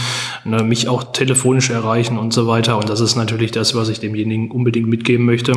ne, 0.43 0.63
mich 0.63 0.89
auch 0.89 1.13
telefonisch 1.13 1.69
erreichen 1.69 2.17
und 2.17 2.33
so 2.33 2.45
weiter. 2.45 2.77
Und 2.77 2.89
das 2.89 2.99
ist 2.99 3.15
natürlich 3.15 3.51
das, 3.51 3.73
was 3.73 3.87
ich 3.87 4.01
demjenigen 4.01 4.32
denjenigen 4.33 4.51
unbedingt 4.51 4.87
mitgeben 4.87 5.25
möchte, 5.25 5.53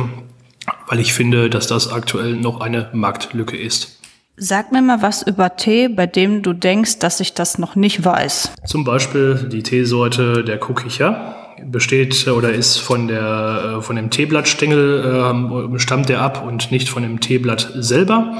weil 0.87 0.99
ich 0.99 1.13
finde, 1.13 1.49
dass 1.49 1.67
das 1.67 1.91
aktuell 1.91 2.35
noch 2.35 2.61
eine 2.61 2.89
Marktlücke 2.93 3.57
ist. 3.57 3.99
Sag 4.39 4.71
mir 4.71 4.83
mal 4.83 5.01
was 5.01 5.23
über 5.23 5.55
Tee, 5.55 5.87
bei 5.87 6.05
dem 6.05 6.43
du 6.43 6.53
denkst, 6.53 6.99
dass 6.99 7.19
ich 7.19 7.33
das 7.33 7.57
noch 7.57 7.75
nicht 7.75 8.05
weiß. 8.05 8.51
Zum 8.65 8.83
Beispiel 8.83 9.49
die 9.51 9.63
Teesorte 9.63 10.43
der 10.43 10.59
Kukicha 10.59 11.35
besteht 11.65 12.27
oder 12.27 12.53
ist 12.53 12.77
von 12.77 13.07
der 13.07 13.79
von 13.81 13.95
dem 13.95 14.11
Teeblattstängel 14.11 15.73
äh, 15.73 15.79
stammt 15.79 16.09
der 16.09 16.21
ab 16.21 16.45
und 16.45 16.71
nicht 16.71 16.87
von 16.87 17.01
dem 17.01 17.19
Teeblatt 17.19 17.71
selber. 17.73 18.37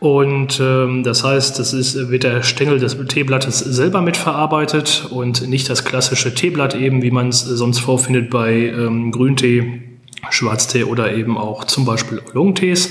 Und 0.00 0.60
ähm, 0.60 1.02
das 1.02 1.24
heißt, 1.24 1.58
das 1.58 1.72
ist, 1.72 2.08
wird 2.08 2.22
der 2.22 2.42
Stängel 2.42 2.78
des 2.78 2.96
Teeblattes 3.08 3.58
selber 3.58 4.00
mitverarbeitet 4.00 5.08
und 5.10 5.48
nicht 5.48 5.68
das 5.68 5.84
klassische 5.84 6.34
Teeblatt 6.34 6.76
eben, 6.76 7.02
wie 7.02 7.10
man 7.10 7.28
es 7.30 7.40
sonst 7.40 7.80
vorfindet 7.80 8.30
bei 8.30 8.52
ähm, 8.52 9.10
Grüntee, 9.10 9.82
Schwarztee 10.30 10.84
oder 10.84 11.14
eben 11.14 11.36
auch 11.36 11.64
zum 11.64 11.84
Beispiel 11.84 12.20
Oolong-Tees. 12.30 12.90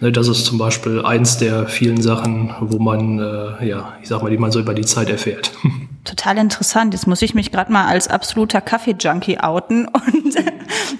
Ne, 0.00 0.10
das 0.10 0.28
ist 0.28 0.46
zum 0.46 0.56
Beispiel 0.56 1.04
eins 1.04 1.36
der 1.36 1.66
vielen 1.66 2.00
Sachen, 2.00 2.54
wo 2.60 2.78
man, 2.78 3.18
äh, 3.18 3.68
ja, 3.68 3.92
ich 4.00 4.08
sag 4.08 4.22
mal, 4.22 4.30
die 4.30 4.38
man 4.38 4.50
so 4.50 4.58
über 4.58 4.72
die 4.72 4.84
Zeit 4.84 5.10
erfährt. 5.10 5.52
Total 6.04 6.38
interessant. 6.38 6.94
Jetzt 6.94 7.06
muss 7.06 7.20
ich 7.20 7.34
mich 7.34 7.52
gerade 7.52 7.70
mal 7.70 7.86
als 7.86 8.08
absoluter 8.08 8.62
Kaffee-Junkie 8.62 9.38
outen 9.40 9.86
und 9.88 10.34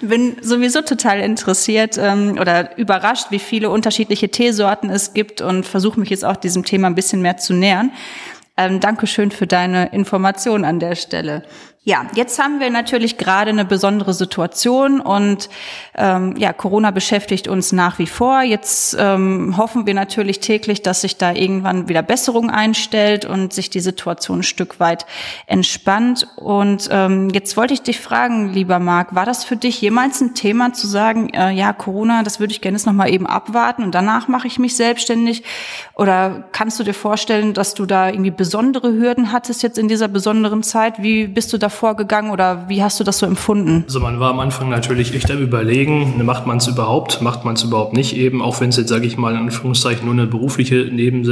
bin 0.01 0.37
sowieso 0.41 0.81
total 0.81 1.19
interessiert 1.21 1.97
ähm, 1.97 2.37
oder 2.39 2.77
überrascht, 2.77 3.27
wie 3.31 3.39
viele 3.39 3.71
unterschiedliche 3.71 4.29
Teesorten 4.29 4.91
es 4.91 5.13
gibt 5.13 5.41
und 5.41 5.65
versuche 5.65 5.99
mich 5.99 6.11
jetzt 6.11 6.23
auch 6.23 6.35
diesem 6.35 6.63
Thema 6.63 6.87
ein 6.87 6.95
bisschen 6.95 7.23
mehr 7.23 7.37
zu 7.37 7.53
nähern. 7.53 7.91
Ähm, 8.57 8.79
Dankeschön 8.79 9.31
für 9.31 9.47
deine 9.47 9.87
Information 9.87 10.63
an 10.63 10.79
der 10.79 10.95
Stelle. 10.95 11.43
Ja, 11.83 12.05
jetzt 12.13 12.37
haben 12.37 12.59
wir 12.59 12.69
natürlich 12.69 13.17
gerade 13.17 13.49
eine 13.49 13.65
besondere 13.65 14.13
Situation 14.13 15.01
und 15.01 15.49
ähm, 15.97 16.35
ja, 16.37 16.53
Corona 16.53 16.91
beschäftigt 16.91 17.47
uns 17.47 17.71
nach 17.71 17.97
wie 17.97 18.05
vor. 18.05 18.43
Jetzt 18.43 18.95
ähm, 18.99 19.57
hoffen 19.57 19.87
wir 19.87 19.95
natürlich 19.95 20.41
täglich, 20.41 20.83
dass 20.83 21.01
sich 21.01 21.17
da 21.17 21.33
irgendwann 21.33 21.89
wieder 21.89 22.03
Besserung 22.03 22.51
einstellt 22.51 23.25
und 23.25 23.51
sich 23.51 23.71
die 23.71 23.79
Situation 23.79 24.41
ein 24.41 24.43
Stück 24.43 24.79
weit 24.79 25.07
entspannt. 25.47 26.27
Und 26.35 26.87
ähm, 26.91 27.31
jetzt 27.31 27.57
wollte 27.57 27.73
ich 27.73 27.81
dich 27.81 27.99
fragen, 27.99 28.53
lieber 28.53 28.77
Marc, 28.77 29.15
war 29.15 29.25
das 29.25 29.43
für 29.43 29.55
dich 29.57 29.81
jemals 29.81 30.21
ein 30.21 30.35
Thema 30.35 30.73
zu 30.73 30.85
sagen, 30.85 31.29
äh, 31.33 31.49
ja, 31.49 31.73
Corona, 31.73 32.21
das 32.21 32.39
würde 32.39 32.53
ich 32.53 32.61
gerne 32.61 32.77
jetzt 32.77 32.85
noch 32.85 32.93
mal 32.93 33.09
eben 33.09 33.25
abwarten 33.25 33.81
und 33.81 33.95
danach 33.95 34.27
mache 34.27 34.45
ich 34.45 34.59
mich 34.59 34.75
selbstständig? 34.75 35.43
Oder 35.95 36.43
kannst 36.51 36.79
du 36.79 36.83
dir 36.83 36.93
vorstellen, 36.93 37.55
dass 37.55 37.73
du 37.73 37.87
da 37.87 38.09
irgendwie 38.09 38.29
besondere 38.29 38.93
Hürden 38.93 39.31
hattest 39.31 39.63
jetzt 39.63 39.79
in 39.79 39.87
dieser 39.87 40.09
besonderen 40.09 40.61
Zeit? 40.61 41.01
Wie 41.01 41.25
bist 41.25 41.51
du 41.51 41.57
da 41.57 41.70
vorgegangen 41.71 42.31
oder 42.31 42.65
wie 42.67 42.83
hast 42.83 42.99
du 42.99 43.03
das 43.03 43.19
so 43.19 43.25
empfunden? 43.25 43.83
Also 43.87 43.99
man 43.99 44.19
war 44.19 44.31
am 44.31 44.39
Anfang 44.39 44.69
natürlich 44.69 45.15
echt 45.15 45.31
am 45.31 45.39
Überlegen, 45.39 46.23
macht 46.25 46.45
man 46.45 46.57
es 46.57 46.67
überhaupt, 46.67 47.21
macht 47.21 47.45
man 47.45 47.55
es 47.55 47.63
überhaupt 47.63 47.93
nicht 47.93 48.15
eben, 48.15 48.41
auch 48.41 48.61
wenn 48.61 48.69
es 48.69 48.77
jetzt, 48.77 48.89
sage 48.89 49.07
ich 49.07 49.17
mal, 49.17 49.33
in 49.33 49.39
Anführungszeichen 49.39 50.05
nur 50.05 50.13
eine 50.13 50.27
berufliche 50.27 50.89
Neben 50.91 51.23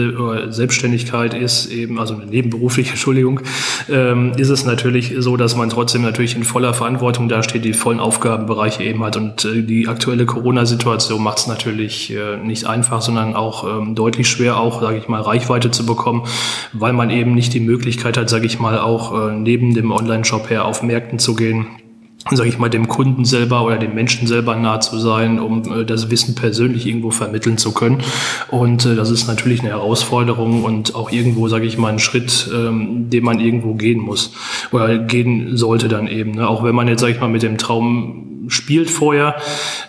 Selbstständigkeit 0.52 1.34
ist, 1.34 1.72
eben, 1.72 2.00
also 2.00 2.16
eine 2.16 2.26
nebenberufliche, 2.26 2.90
Entschuldigung, 2.92 3.42
ähm, 3.90 4.34
ist 4.38 4.50
es 4.50 4.66
natürlich 4.66 5.14
so, 5.20 5.38
dass 5.38 5.56
man 5.56 5.70
trotzdem 5.70 6.02
natürlich 6.02 6.36
in 6.36 6.44
voller 6.44 6.74
Verantwortung 6.74 7.30
dasteht, 7.30 7.66
die 7.66 7.74
vollen 7.74 8.00
Aufgabenbereiche 8.00 8.84
eben 8.84 9.04
hat 9.04 9.18
und 9.18 9.46
äh, 9.46 9.62
die 9.64 9.88
aktuelle 9.88 10.26
Corona-Situation 10.26 11.22
macht 11.22 11.40
es 11.40 11.48
natürlich 11.48 12.14
äh, 12.14 12.38
nicht 12.38 12.66
einfach, 12.66 13.02
sondern 13.02 13.36
auch 13.36 13.64
ähm, 13.64 13.96
deutlich 13.96 14.30
schwer, 14.30 14.58
auch, 14.58 14.82
sage 14.82 14.98
ich 14.98 15.08
mal, 15.08 15.22
Reichweite 15.22 15.72
zu 15.72 15.86
bekommen, 15.86 16.24
weil 16.74 16.94
man 16.94 17.10
eben 17.10 17.34
nicht 17.34 17.54
die 17.54 17.60
Möglichkeit 17.60 18.18
hat, 18.18 18.30
sage 18.30 18.46
ich 18.46 18.60
mal, 18.60 18.80
auch 18.80 19.30
äh, 19.30 19.32
neben 19.34 19.74
dem 19.74 19.92
Online 19.92 20.26
Online-Shop 20.30 20.50
her 20.50 20.66
auf 20.66 20.84
Märkten 20.84 21.20
zu 21.20 21.36
gehen, 21.36 21.68
sage 22.32 22.50
ich 22.50 22.60
mal, 22.60 22.70
dem 22.70 22.88
Kunden 22.88 23.26
selber 23.26 23.66
oder 23.66 23.78
dem 23.78 23.96
Menschen 23.96 24.28
selber 24.28 24.56
nah 24.56 24.80
zu 24.80 25.00
sein, 25.00 25.40
um 25.40 25.82
äh, 25.82 25.86
das 25.86 26.12
Wissen 26.12 26.36
persönlich 26.36 26.86
irgendwo 26.86 27.12
vermitteln 27.12 27.58
zu 27.58 27.74
können. 27.74 28.04
Und 28.50 28.86
äh, 28.86 28.96
das 28.96 29.10
ist 29.10 29.28
natürlich 29.28 29.62
eine 29.62 29.70
Herausforderung 29.70 30.64
und 30.64 30.96
auch 30.96 31.12
irgendwo, 31.12 31.48
sage 31.48 31.66
ich 31.66 31.78
mal, 31.78 31.94
ein 31.94 32.00
Schritt, 32.00 32.50
ähm, 32.54 33.10
den 33.10 33.24
man 33.24 33.40
irgendwo 33.40 33.74
gehen 33.74 34.00
muss 34.00 34.34
oder 34.72 34.98
gehen 35.00 35.58
sollte 35.58 35.88
dann 35.88 36.08
eben. 36.08 36.32
Ne? 36.32 36.48
Auch 36.48 36.64
wenn 36.64 36.76
man 36.76 36.88
jetzt, 36.88 37.02
sage 37.02 37.14
ich 37.14 37.20
mal, 37.20 37.30
mit 37.30 37.42
dem 37.42 37.58
Traum 37.58 38.29
spielt 38.50 38.90
vorher. 38.90 39.36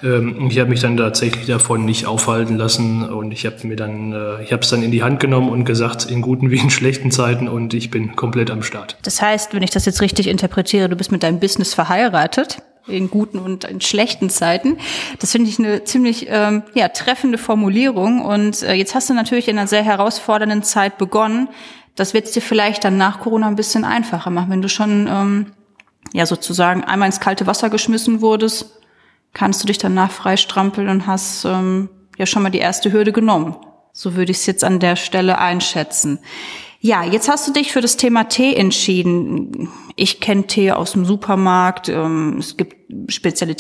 Ähm, 0.03 0.49
ich 0.51 0.59
habe 0.59 0.71
mich 0.71 0.81
dann 0.81 0.97
tatsächlich 0.97 1.47
davon 1.47 1.85
nicht 1.85 2.07
aufhalten 2.07 2.57
lassen 2.57 3.09
und 3.09 3.33
ich 3.33 3.47
habe 3.47 3.67
mir 3.67 3.77
dann, 3.77 4.13
äh, 4.13 4.43
ich 4.43 4.53
habe 4.53 4.63
es 4.63 4.71
dann 4.71 4.83
in 4.83 4.91
die 4.91 5.03
Hand 5.03 5.21
genommen 5.21 5.51
und 5.51 5.65
gesagt, 5.65 6.07
in 6.11 6.23
guten 6.23 6.51
wie 6.51 6.59
in 6.59 6.71
schlechten 6.71 7.11
Zeiten 7.11 7.49
und 7.49 7.75
ich 7.75 7.91
bin 7.91 8.17
komplett 8.17 8.51
am 8.51 8.63
Start. 8.63 8.97
Das 9.03 9.21
heißt, 9.21 9.55
wenn 9.55 9.63
ich 9.63 9.71
das 9.71 9.87
jetzt 9.87 10.01
richtig 10.01 10.27
interpretiere, 10.27 10.89
du 10.89 10.97
bist 10.97 11.13
mit 11.13 11.23
deinem 11.23 11.41
Business 11.41 11.75
verheiratet 11.75 12.63
in 12.87 13.11
guten 13.11 13.39
und 13.39 13.65
in 13.65 13.81
schlechten 13.81 14.31
Zeiten. 14.31 14.79
Das 15.19 15.33
finde 15.33 15.51
ich 15.51 15.59
eine 15.59 15.85
ziemlich 15.85 16.27
ähm, 16.29 16.63
ja, 16.75 16.89
treffende 16.89 17.39
Formulierung. 17.39 18.23
Und 18.23 18.63
äh, 18.63 18.75
jetzt 18.75 18.95
hast 18.95 19.11
du 19.11 19.15
natürlich 19.15 19.49
in 19.49 19.59
einer 19.59 19.69
sehr 19.69 19.83
herausfordernden 19.83 20.63
Zeit 20.63 20.99
begonnen. 20.99 21.49
Das 21.95 22.15
wird 22.15 22.27
es 22.27 22.33
dir 22.33 22.43
vielleicht 22.43 22.85
dann 22.85 22.97
nach 22.97 23.21
Corona 23.21 23.47
ein 23.47 23.57
bisschen 23.57 23.85
einfacher 23.85 24.31
machen, 24.31 24.51
wenn 24.51 24.63
du 24.63 24.69
schon 24.69 25.07
ähm, 25.07 25.47
ja 26.13 26.27
sozusagen 26.27 26.85
einmal 26.85 27.07
ins 27.07 27.21
kalte 27.21 27.47
Wasser 27.47 27.71
geschmissen 27.71 28.21
wurdest, 28.21 28.81
kannst 29.33 29.63
du 29.63 29.67
dich 29.67 29.79
danach 29.79 30.11
freistrampeln 30.11 30.89
und 30.89 31.07
hast 31.07 31.45
ähm, 31.45 31.89
ja 32.19 32.27
schon 32.27 32.43
mal 32.43 32.51
die 32.51 32.59
erste 32.59 32.93
Hürde 32.93 33.13
genommen. 33.13 33.57
So 33.93 34.15
würde 34.15 34.33
ich 34.33 34.39
es 34.39 34.47
jetzt 34.47 34.65
an 34.65 34.81
der 34.81 34.97
Stelle 34.97 35.39
einschätzen. 35.39 36.21
Ja, 36.81 37.05
jetzt 37.05 37.29
hast 37.29 37.47
du 37.47 37.53
dich 37.53 37.73
für 37.73 37.83
das 37.83 37.97
Thema 37.97 38.25
Tee 38.25 38.55
entschieden. 38.55 39.69
Ich 39.97 40.21
kenne 40.21 40.47
Tee 40.47 40.73
aus 40.73 40.93
dem 40.93 41.05
Supermarkt. 41.05 41.89
Ähm, 41.89 42.37
es 42.39 42.57
gibt 42.57 42.80
spezielle. 43.09 43.57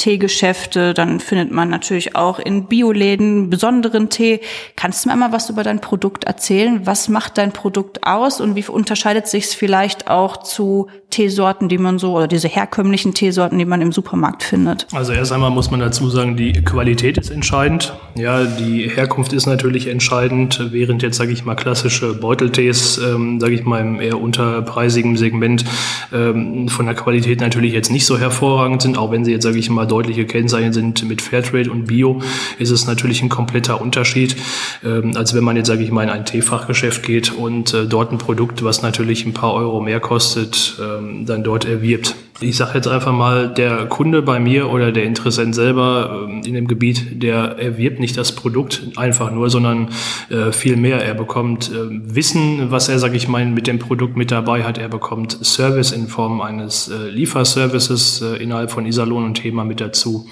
Dann 0.94 1.20
findet 1.20 1.50
man 1.50 1.68
natürlich 1.68 2.16
auch 2.16 2.38
in 2.38 2.66
Bioläden 2.66 3.50
besonderen 3.50 4.08
Tee. 4.08 4.40
Kannst 4.76 5.04
du 5.04 5.08
mir 5.08 5.14
einmal 5.14 5.32
was 5.32 5.50
über 5.50 5.62
dein 5.62 5.80
Produkt 5.80 6.24
erzählen? 6.24 6.86
Was 6.86 7.08
macht 7.08 7.38
dein 7.38 7.52
Produkt 7.52 8.06
aus 8.06 8.40
und 8.40 8.56
wie 8.56 8.64
unterscheidet 8.66 9.26
sich 9.26 9.44
es 9.44 9.54
vielleicht 9.54 10.08
auch 10.08 10.38
zu 10.38 10.88
Teesorten, 11.10 11.68
die 11.68 11.78
man 11.78 11.98
so 11.98 12.16
oder 12.16 12.28
diese 12.28 12.48
herkömmlichen 12.48 13.14
Teesorten, 13.14 13.58
die 13.58 13.64
man 13.64 13.80
im 13.80 13.92
Supermarkt 13.92 14.42
findet? 14.42 14.86
Also 14.92 15.12
erst 15.12 15.32
einmal 15.32 15.50
muss 15.50 15.70
man 15.70 15.80
dazu 15.80 16.08
sagen, 16.08 16.36
die 16.36 16.52
Qualität 16.52 17.18
ist 17.18 17.30
entscheidend. 17.30 17.94
Ja, 18.14 18.44
die 18.44 18.88
Herkunft 18.88 19.32
ist 19.32 19.46
natürlich 19.46 19.88
entscheidend, 19.88 20.68
während 20.72 21.02
jetzt 21.02 21.16
sage 21.16 21.32
ich 21.32 21.44
mal 21.44 21.56
klassische 21.56 22.14
Beuteltees, 22.14 22.98
ähm, 22.98 23.40
sage 23.40 23.54
ich 23.54 23.64
mal 23.64 23.80
im 23.80 24.00
eher 24.00 24.20
unterpreisigen 24.20 25.16
Segment 25.16 25.64
ähm, 26.12 26.68
von 26.68 26.86
der 26.86 26.94
Qualität 26.94 27.40
natürlich 27.40 27.72
jetzt 27.72 27.90
nicht 27.90 28.06
so 28.06 28.18
hervorragend 28.18 28.82
sind, 28.82 28.96
auch 28.96 29.10
wenn 29.10 29.19
sie 29.24 29.32
jetzt 29.32 29.44
sage 29.44 29.58
ich 29.58 29.70
mal 29.70 29.86
deutliche 29.86 30.26
Kennzeichen 30.26 30.72
sind 30.72 31.08
mit 31.08 31.22
Fairtrade 31.22 31.70
und 31.70 31.86
Bio, 31.86 32.20
ist 32.58 32.70
es 32.70 32.86
natürlich 32.86 33.22
ein 33.22 33.28
kompletter 33.30 33.80
Unterschied, 33.80 34.36
ähm, 34.84 35.16
als 35.16 35.34
wenn 35.34 35.44
man 35.44 35.56
jetzt 35.56 35.68
sage 35.68 35.82
ich 35.82 35.90
mal 35.90 36.02
in 36.02 36.10
ein 36.10 36.26
Teefachgeschäft 36.26 37.02
geht 37.02 37.32
und 37.32 37.72
äh, 37.72 37.86
dort 37.86 38.12
ein 38.12 38.18
Produkt, 38.18 38.62
was 38.62 38.82
natürlich 38.82 39.24
ein 39.24 39.32
paar 39.32 39.54
Euro 39.54 39.80
mehr 39.80 40.00
kostet, 40.00 40.76
äh, 40.78 40.90
ähm, 40.90 41.26
dann 41.26 41.44
dort 41.44 41.64
erwirbt. 41.64 42.14
Ich 42.42 42.56
sage 42.56 42.72
jetzt 42.74 42.88
einfach 42.88 43.12
mal, 43.12 43.48
der 43.48 43.84
Kunde 43.86 44.22
bei 44.22 44.40
mir 44.40 44.70
oder 44.70 44.92
der 44.92 45.04
Interessent 45.04 45.54
selber 45.54 46.24
ähm, 46.26 46.42
in 46.42 46.54
dem 46.54 46.66
Gebiet, 46.66 47.22
der 47.22 47.58
erwirbt 47.58 48.00
nicht 48.00 48.16
das 48.16 48.32
Produkt 48.32 48.82
einfach 48.96 49.30
nur, 49.30 49.50
sondern 49.50 49.88
äh, 50.30 50.50
viel 50.50 50.76
mehr. 50.76 51.04
Er 51.04 51.12
bekommt 51.12 51.70
äh, 51.70 51.74
Wissen, 51.90 52.70
was 52.70 52.88
er, 52.88 52.98
sage 52.98 53.16
ich 53.16 53.28
mal, 53.28 53.44
mit 53.44 53.66
dem 53.66 53.78
Produkt 53.78 54.16
mit 54.16 54.30
dabei 54.30 54.64
hat. 54.64 54.78
Er 54.78 54.88
bekommt 54.88 55.38
Service 55.44 55.92
in 55.92 56.08
Form 56.08 56.40
eines 56.40 56.88
äh, 56.88 57.08
Lieferservices 57.10 58.22
äh, 58.22 58.42
innerhalb 58.42 58.70
von 58.70 58.86
Isalon 58.86 59.24
und 59.24 59.34
Thema 59.34 59.64
mit 59.64 59.82
dazu. 59.82 60.26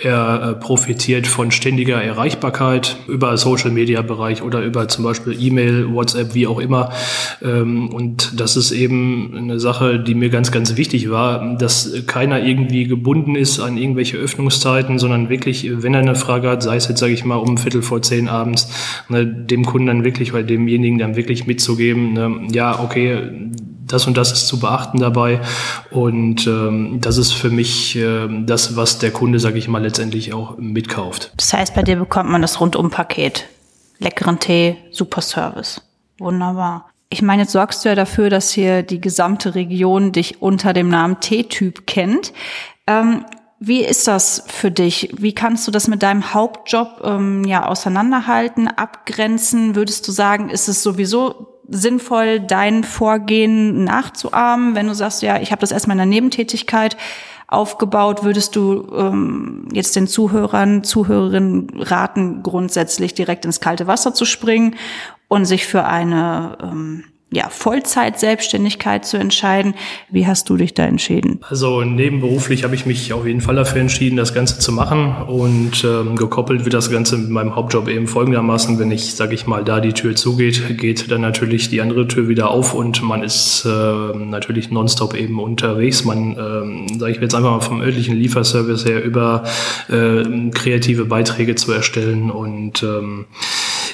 Er 0.00 0.42
äh, 0.42 0.54
profitiert 0.54 1.26
von 1.26 1.50
ständiger 1.50 2.00
Erreichbarkeit 2.02 2.96
über 3.08 3.36
Social 3.36 3.70
Media 3.70 4.00
Bereich 4.02 4.42
oder 4.42 4.62
über 4.62 4.86
zum 4.86 5.04
Beispiel 5.04 5.36
E-Mail, 5.40 5.92
WhatsApp, 5.92 6.34
wie 6.34 6.46
auch 6.46 6.60
immer. 6.60 6.92
Ähm, 7.42 7.88
und 7.88 8.38
das 8.40 8.56
ist 8.56 8.70
eben 8.70 9.34
eine 9.36 9.58
Sache, 9.58 9.98
die 9.98 10.14
mir 10.14 10.30
ganz, 10.30 10.52
ganz 10.52 10.76
wichtig 10.76 11.10
war, 11.10 11.56
dass 11.56 11.92
keiner 12.06 12.40
irgendwie 12.44 12.84
gebunden 12.84 13.34
ist 13.34 13.58
an 13.58 13.76
irgendwelche 13.76 14.18
Öffnungszeiten, 14.18 15.00
sondern 15.00 15.30
wirklich, 15.30 15.68
wenn 15.82 15.94
er 15.94 16.00
eine 16.00 16.14
Frage 16.14 16.48
hat, 16.48 16.62
sei 16.62 16.76
es 16.76 16.86
jetzt, 16.86 17.00
sage 17.00 17.12
ich 17.12 17.24
mal, 17.24 17.36
um 17.36 17.58
Viertel 17.58 17.82
vor 17.82 18.00
zehn 18.00 18.28
abends, 18.28 18.70
ne, 19.08 19.26
dem 19.26 19.64
Kunden 19.66 19.88
dann 19.88 20.04
wirklich, 20.04 20.32
weil 20.32 20.44
demjenigen 20.44 20.98
dann 20.98 21.16
wirklich 21.16 21.46
mitzugeben, 21.46 22.12
ne, 22.12 22.48
ja, 22.52 22.78
okay, 22.78 23.30
das 23.88 24.06
und 24.06 24.16
das 24.16 24.32
ist 24.32 24.46
zu 24.46 24.60
beachten 24.60 24.98
dabei. 24.98 25.40
Und 25.90 26.46
ähm, 26.46 27.00
das 27.00 27.16
ist 27.16 27.32
für 27.32 27.50
mich 27.50 27.96
äh, 27.96 28.28
das, 28.44 28.76
was 28.76 28.98
der 28.98 29.10
Kunde, 29.10 29.40
sage 29.40 29.58
ich 29.58 29.68
mal, 29.68 29.82
letztendlich 29.82 30.32
auch 30.32 30.56
mitkauft. 30.58 31.32
Das 31.36 31.52
heißt, 31.52 31.74
bei 31.74 31.82
dir 31.82 31.96
bekommt 31.96 32.30
man 32.30 32.42
das 32.42 32.60
Rundum-Paket. 32.60 33.46
Leckeren 33.98 34.38
Tee, 34.38 34.76
super 34.92 35.20
Service. 35.20 35.80
Wunderbar. 36.18 36.90
Ich 37.10 37.22
meine, 37.22 37.42
jetzt 37.42 37.52
sorgst 37.52 37.84
du 37.84 37.88
ja 37.88 37.94
dafür, 37.94 38.28
dass 38.30 38.50
hier 38.50 38.82
die 38.82 39.00
gesamte 39.00 39.54
Region 39.54 40.12
dich 40.12 40.42
unter 40.42 40.72
dem 40.72 40.88
Namen 40.88 41.20
T-Typ 41.20 41.86
kennt. 41.86 42.32
Ähm, 42.86 43.24
wie 43.60 43.84
ist 43.84 44.06
das 44.06 44.44
für 44.46 44.70
dich? 44.70 45.10
Wie 45.18 45.34
kannst 45.34 45.66
du 45.66 45.72
das 45.72 45.88
mit 45.88 46.02
deinem 46.02 46.32
Hauptjob 46.32 47.00
ähm, 47.02 47.44
ja 47.44 47.66
auseinanderhalten, 47.66 48.68
abgrenzen? 48.68 49.74
Würdest 49.74 50.06
du 50.06 50.12
sagen, 50.12 50.48
ist 50.48 50.68
es 50.68 50.82
sowieso 50.82 51.57
sinnvoll, 51.68 52.40
dein 52.40 52.82
Vorgehen 52.82 53.84
nachzuahmen, 53.84 54.74
wenn 54.74 54.86
du 54.86 54.94
sagst, 54.94 55.22
ja, 55.22 55.40
ich 55.40 55.52
habe 55.52 55.60
das 55.60 55.70
erstmal 55.70 55.94
in 55.94 55.98
der 55.98 56.06
Nebentätigkeit 56.06 56.96
aufgebaut, 57.46 58.24
würdest 58.24 58.56
du 58.56 58.86
ähm, 58.94 59.68
jetzt 59.72 59.96
den 59.96 60.06
Zuhörern, 60.06 60.84
Zuhörerinnen 60.84 61.70
raten, 61.80 62.42
grundsätzlich 62.42 63.14
direkt 63.14 63.44
ins 63.44 63.60
kalte 63.60 63.86
Wasser 63.86 64.12
zu 64.12 64.24
springen 64.24 64.76
und 65.28 65.46
sich 65.46 65.66
für 65.66 65.84
eine 65.84 66.58
ähm, 66.62 67.04
ja, 67.30 67.50
Vollzeit-Selbstständigkeit 67.50 69.04
zu 69.04 69.18
entscheiden. 69.18 69.74
Wie 70.10 70.26
hast 70.26 70.48
du 70.48 70.56
dich 70.56 70.72
da 70.72 70.84
entschieden? 70.84 71.40
Also 71.48 71.82
nebenberuflich 71.82 72.64
habe 72.64 72.74
ich 72.74 72.86
mich 72.86 73.12
auf 73.12 73.26
jeden 73.26 73.42
Fall 73.42 73.54
dafür 73.54 73.82
entschieden, 73.82 74.16
das 74.16 74.32
Ganze 74.32 74.58
zu 74.58 74.72
machen 74.72 75.14
und 75.26 75.84
ähm, 75.84 76.16
gekoppelt 76.16 76.64
wird 76.64 76.72
das 76.72 76.90
Ganze 76.90 77.18
mit 77.18 77.28
meinem 77.28 77.54
Hauptjob 77.54 77.88
eben 77.88 78.06
folgendermaßen, 78.06 78.78
wenn 78.78 78.90
ich, 78.90 79.14
sage 79.14 79.34
ich 79.34 79.46
mal, 79.46 79.62
da 79.62 79.80
die 79.80 79.92
Tür 79.92 80.16
zugeht, 80.16 80.78
geht 80.78 81.10
dann 81.10 81.20
natürlich 81.20 81.68
die 81.68 81.82
andere 81.82 82.08
Tür 82.08 82.28
wieder 82.28 82.50
auf 82.50 82.72
und 82.72 83.02
man 83.02 83.22
ist 83.22 83.66
äh, 83.66 84.16
natürlich 84.16 84.70
nonstop 84.70 85.14
eben 85.14 85.38
unterwegs. 85.38 86.04
Man, 86.04 86.32
äh, 86.32 86.98
sage 86.98 87.12
ich 87.12 87.20
jetzt 87.20 87.34
einfach 87.34 87.50
mal 87.50 87.60
vom 87.60 87.82
örtlichen 87.82 88.16
Lieferservice 88.16 88.86
her 88.86 89.04
über 89.04 89.44
äh, 89.90 90.50
kreative 90.50 91.04
Beiträge 91.04 91.56
zu 91.56 91.72
erstellen 91.72 92.30
und 92.30 92.82
ähm, 92.82 93.26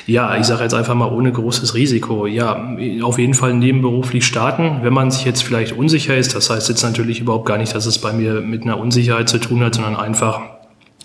ja, 0.07 0.37
ich 0.37 0.45
sage 0.45 0.63
jetzt 0.63 0.75
einfach 0.75 0.95
mal 0.95 1.11
ohne 1.11 1.33
großes 1.33 1.75
Risiko. 1.75 2.27
Ja, 2.27 2.75
auf 3.03 3.19
jeden 3.19 3.35
Fall 3.35 3.55
nebenberuflich 3.55 4.27
starten, 4.27 4.81
wenn 4.83 4.93
man 4.93 5.11
sich 5.11 5.25
jetzt 5.25 5.43
vielleicht 5.43 5.73
unsicher 5.73 6.17
ist. 6.17 6.35
Das 6.35 6.51
heißt 6.51 6.69
jetzt 6.69 6.83
natürlich 6.83 7.21
überhaupt 7.21 7.47
gar 7.47 7.59
nicht, 7.59 7.75
dass 7.75 7.87
es 7.87 7.99
bei 7.99 8.13
mir 8.13 8.41
mit 8.41 8.63
einer 8.63 8.79
Unsicherheit 8.79 9.29
zu 9.29 9.39
tun 9.39 9.63
hat, 9.65 9.75
sondern 9.77 9.97
einfach 9.97 10.43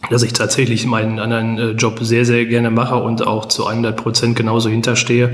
dass 0.09 0.23
ich 0.23 0.33
tatsächlich 0.33 0.85
meinen 0.87 1.19
anderen 1.19 1.57
äh, 1.57 1.71
Job 1.71 1.99
sehr, 2.01 2.25
sehr 2.25 2.45
gerne 2.45 2.71
mache 2.71 2.95
und 2.95 3.27
auch 3.27 3.45
zu 3.45 3.67
100 3.67 3.95
Prozent 3.97 4.35
genauso 4.35 4.69
hinterstehe, 4.69 5.33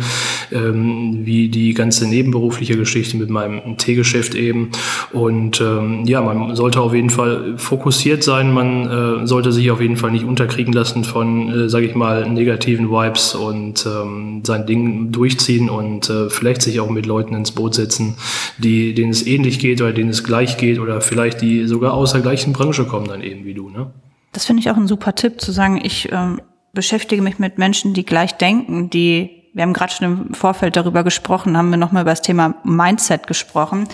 ähm, 0.52 1.20
wie 1.24 1.50
die 1.50 1.74
ganze 1.74 2.08
nebenberufliche 2.08 2.76
Geschichte 2.76 3.16
mit 3.18 3.30
meinem 3.30 3.78
Teegeschäft 3.78 4.34
eben. 4.36 4.72
Und 5.14 5.62
ähm, 5.62 6.06
ja, 6.06 6.22
man 6.22 6.56
sollte 6.56 6.82
auf 6.82 6.94
jeden 6.94 7.12
Fall 7.12 7.58
fokussiert 7.58 8.24
sein, 8.24 8.54
man 8.54 9.22
äh, 9.24 9.28
sollte 9.28 9.52
sich 9.52 9.70
auf 9.72 9.82
jeden 9.82 9.98
Fall 9.98 10.12
nicht 10.12 10.26
unterkriegen 10.26 10.74
lassen 10.74 11.04
von, 11.04 11.50
äh, 11.50 11.70
sage 11.70 11.86
ich 11.86 11.96
mal, 11.96 12.30
negativen 12.30 12.90
Vibes 12.90 13.36
und 13.36 13.86
ähm, 13.86 14.42
sein 14.44 14.66
Ding 14.66 15.12
durchziehen 15.12 15.70
und 15.70 16.10
äh, 16.10 16.30
vielleicht 16.30 16.64
sich 16.64 16.80
auch 16.80 16.90
mit 16.90 17.06
Leuten 17.06 17.36
ins 17.36 17.52
Boot 17.52 17.76
setzen, 17.76 18.16
die, 18.58 18.94
denen 18.94 19.12
es 19.12 19.26
ähnlich 19.26 19.60
geht 19.60 19.82
oder 19.82 19.94
denen 19.94 20.10
es 20.10 20.24
gleich 20.24 20.58
geht 20.58 20.80
oder 20.80 21.02
vielleicht 21.02 21.42
die 21.42 21.68
sogar 21.68 21.94
aus 21.94 22.14
der 22.14 22.22
gleichen 22.22 22.52
Branche 22.52 22.86
kommen 22.86 23.08
dann 23.08 23.22
eben 23.22 23.46
wie 23.46 23.54
du. 23.54 23.70
Ne? 23.70 23.92
Das 24.36 24.46
finde 24.46 24.60
ich 24.60 24.70
auch 24.70 24.76
ein 24.76 24.86
super 24.86 25.16
Tipp, 25.16 25.40
zu 25.40 25.54
sagen, 25.54 25.80
ich 25.82 26.12
ähm, 26.12 26.42
beschäftige 26.74 27.22
mich 27.22 27.40
mit 27.40 27.58
Menschen, 27.58 27.94
die 27.94 28.06
gleich 28.06 28.36
denken, 28.36 28.90
die, 28.90 29.50
wir 29.54 29.64
haben 29.64 29.72
gerade 29.72 29.94
schon 29.94 30.06
im 30.28 30.34
Vorfeld 30.34 30.76
darüber 30.76 31.06
gesprochen, 31.06 31.56
haben 31.56 31.70
wir 31.70 31.78
nochmal 31.78 32.02
über 32.02 32.12
das 32.12 32.22
Thema 32.22 32.56
Mindset 32.66 33.28
gesprochen. 33.28 33.88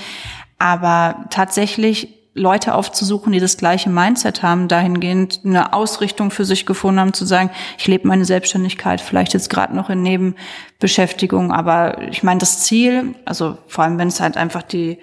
Aber 0.57 1.25
tatsächlich 1.29 2.17
Leute 2.33 2.73
aufzusuchen, 2.73 3.31
die 3.31 3.39
das 3.39 3.57
gleiche 3.57 3.91
Mindset 3.91 4.41
haben, 4.41 4.67
dahingehend 4.67 5.41
eine 5.45 5.73
Ausrichtung 5.73 6.31
für 6.31 6.45
sich 6.45 6.65
gefunden 6.65 6.99
haben, 6.99 7.13
zu 7.13 7.25
sagen, 7.25 7.51
ich 7.77 7.87
lebe 7.87 8.07
meine 8.07 8.25
Selbstständigkeit, 8.25 8.99
vielleicht 8.99 9.35
jetzt 9.35 9.51
gerade 9.51 9.75
noch 9.75 9.91
in 9.91 10.01
Nebenbeschäftigung, 10.01 11.51
aber 11.51 12.01
ich 12.09 12.23
meine, 12.23 12.39
das 12.39 12.61
Ziel, 12.61 13.13
also 13.25 13.59
vor 13.67 13.83
allem 13.83 13.99
wenn 13.99 14.07
es 14.07 14.19
halt 14.19 14.37
einfach 14.37 14.63
die 14.63 14.97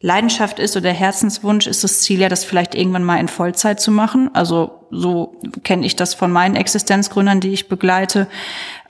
Leidenschaft 0.00 0.58
ist 0.58 0.76
oder 0.76 0.90
Herzenswunsch, 0.90 1.66
ist 1.66 1.82
das 1.82 2.02
Ziel 2.02 2.20
ja, 2.20 2.28
das 2.28 2.44
vielleicht 2.44 2.74
irgendwann 2.74 3.04
mal 3.04 3.18
in 3.18 3.28
Vollzeit 3.28 3.80
zu 3.80 3.90
machen. 3.90 4.30
Also 4.34 4.86
so 4.90 5.40
kenne 5.62 5.86
ich 5.86 5.96
das 5.96 6.14
von 6.14 6.30
meinen 6.30 6.56
Existenzgründern, 6.56 7.40
die 7.40 7.52
ich 7.52 7.68
begleite, 7.68 8.26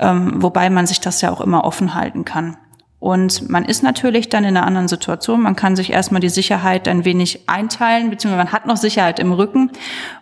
ähm, 0.01 0.43
wobei 0.43 0.71
man 0.71 0.87
sich 0.87 1.01
das 1.01 1.21
ja 1.21 1.31
auch 1.31 1.41
immer 1.41 1.65
offen 1.65 1.95
halten 1.95 2.25
kann. 2.25 2.57
Und 2.99 3.51
man 3.51 3.67
ist 3.67 3.83
natürlich 3.83 4.31
dann 4.31 4.45
in 4.45 4.57
einer 4.57 4.67
anderen 4.67 4.89
Situation. 4.89 5.43
Man 5.43 5.57
kann 5.57 5.77
sich 5.77 5.93
erstmal 5.93 6.23
die 6.23 6.31
Sicherheit 6.31 6.89
ein 6.89 7.05
wenig 7.05 7.49
einteilen, 7.49 8.09
beziehungsweise 8.09 8.45
man 8.45 8.53
hat 8.53 8.67
noch 8.67 8.79
Sicherheit 8.79 9.19
im 9.19 9.33
Rücken 9.33 9.71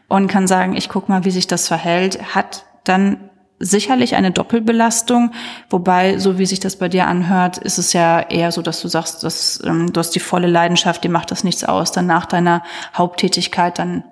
und 0.09 0.27
kann 0.27 0.49
sagen, 0.49 0.75
ich 0.75 0.89
guck 0.89 1.09
mal, 1.09 1.25
wie 1.25 1.31
sich 1.31 1.47
das 1.47 1.69
verhält, 1.69 2.35
hat 2.35 2.65
dann 2.83 3.31
sicherlich 3.63 4.17
eine 4.17 4.33
Doppelbelastung, 4.33 5.33
wobei, 5.71 6.19
so 6.19 6.39
wie 6.39 6.47
sich 6.47 6.61
das 6.61 6.77
bei 6.77 6.89
dir 6.89 7.07
anhört, 7.07 7.59
ist 7.59 7.79
es 7.79 7.93
ja 7.93 8.21
eher 8.21 8.53
so, 8.53 8.61
dass 8.61 8.83
du 8.83 8.89
sagst, 8.89 9.23
dass, 9.23 9.63
ähm, 9.65 9.93
du 9.93 10.01
hast 10.01 10.11
die 10.11 10.21
volle 10.21 10.49
Leidenschaft, 10.49 11.05
dir 11.05 11.11
macht 11.11 11.31
das 11.31 11.45
nichts 11.45 11.65
aus, 11.65 11.93
dann 11.93 12.07
nach 12.07 12.27
deiner 12.27 12.63
Haupttätigkeit 12.95 13.79
dann 13.79 14.05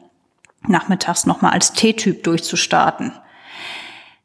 nachmittags 0.67 1.27
nochmal 1.27 1.53
als 1.53 1.73
T-Typ 1.73 2.23
durchzustarten. 2.23 3.13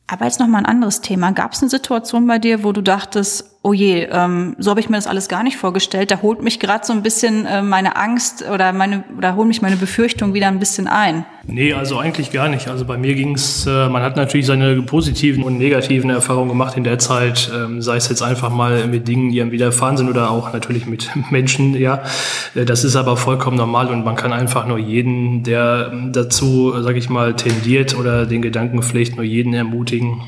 Aber 0.07 0.25
jetzt 0.25 0.39
nochmal 0.39 0.61
ein 0.61 0.67
anderes 0.67 1.01
Thema. 1.01 1.31
Gab 1.31 1.53
es 1.53 1.61
eine 1.61 1.69
Situation 1.69 2.27
bei 2.27 2.37
dir, 2.37 2.63
wo 2.63 2.71
du 2.71 2.81
dachtest, 2.81 3.54
oh 3.65 3.73
je, 3.73 4.07
ähm, 4.11 4.55
so 4.59 4.69
habe 4.69 4.79
ich 4.79 4.89
mir 4.89 4.97
das 4.97 5.07
alles 5.07 5.27
gar 5.27 5.41
nicht 5.41 5.57
vorgestellt. 5.57 6.11
Da 6.11 6.21
holt 6.21 6.43
mich 6.43 6.59
gerade 6.59 6.85
so 6.85 6.93
ein 6.93 7.01
bisschen 7.01 7.47
äh, 7.47 7.63
meine 7.63 7.95
Angst 7.95 8.45
oder 8.47 8.71
meine 8.73 9.03
oder 9.17 9.35
holt 9.35 9.47
mich 9.47 9.63
meine 9.63 9.75
Befürchtung 9.75 10.35
wieder 10.35 10.47
ein 10.47 10.59
bisschen 10.59 10.87
ein. 10.87 11.25
Nee, 11.47 11.73
also 11.73 11.97
eigentlich 11.97 12.31
gar 12.31 12.47
nicht. 12.47 12.67
Also 12.67 12.85
bei 12.85 12.97
mir 12.97 13.15
ging's, 13.15 13.65
äh, 13.65 13.89
man 13.89 14.03
hat 14.03 14.17
natürlich 14.17 14.45
seine 14.45 14.83
positiven 14.83 15.43
und 15.43 15.57
negativen 15.57 16.11
Erfahrungen 16.11 16.49
gemacht 16.49 16.77
in 16.77 16.83
der 16.83 16.99
Zeit, 16.99 17.51
ähm, 17.55 17.81
sei 17.81 17.95
es 17.95 18.07
jetzt 18.07 18.21
einfach 18.21 18.51
mal 18.51 18.85
mit 18.87 19.07
Dingen, 19.07 19.31
die 19.31 19.41
einem 19.41 19.51
widerfahren 19.51 19.97
sind 19.97 20.09
oder 20.09 20.29
auch 20.29 20.53
natürlich 20.53 20.85
mit 20.85 21.09
Menschen, 21.31 21.73
ja. 21.75 22.03
Äh, 22.53 22.65
das 22.65 22.83
ist 22.83 22.95
aber 22.95 23.17
vollkommen 23.17 23.57
normal 23.57 23.87
und 23.87 24.05
man 24.05 24.15
kann 24.15 24.31
einfach 24.31 24.67
nur 24.67 24.77
jeden, 24.77 25.41
der 25.41 25.91
dazu, 26.11 26.71
sage 26.83 26.99
ich 26.99 27.09
mal, 27.09 27.35
tendiert 27.35 27.97
oder 27.97 28.27
den 28.27 28.43
Gedanken 28.43 28.83
pflegt, 28.83 29.15
nur 29.15 29.25
jeden 29.25 29.55
ermutigen, 29.55 30.21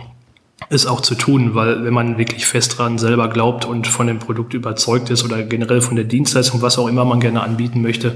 es 0.69 0.85
auch 0.85 1.01
zu 1.01 1.15
tun, 1.15 1.55
weil 1.55 1.83
wenn 1.85 1.93
man 1.93 2.17
wirklich 2.17 2.45
fest 2.45 2.77
dran 2.77 2.97
selber 2.97 3.29
glaubt 3.29 3.65
und 3.65 3.87
von 3.87 4.07
dem 4.07 4.19
Produkt 4.19 4.53
überzeugt 4.53 5.09
ist 5.09 5.23
oder 5.23 5.41
generell 5.43 5.79
von 5.79 5.95
der 5.95 6.05
Dienstleistung, 6.05 6.61
was 6.61 6.77
auch 6.77 6.87
immer 6.87 7.05
man 7.05 7.21
gerne 7.21 7.41
anbieten 7.41 7.81
möchte, 7.81 8.15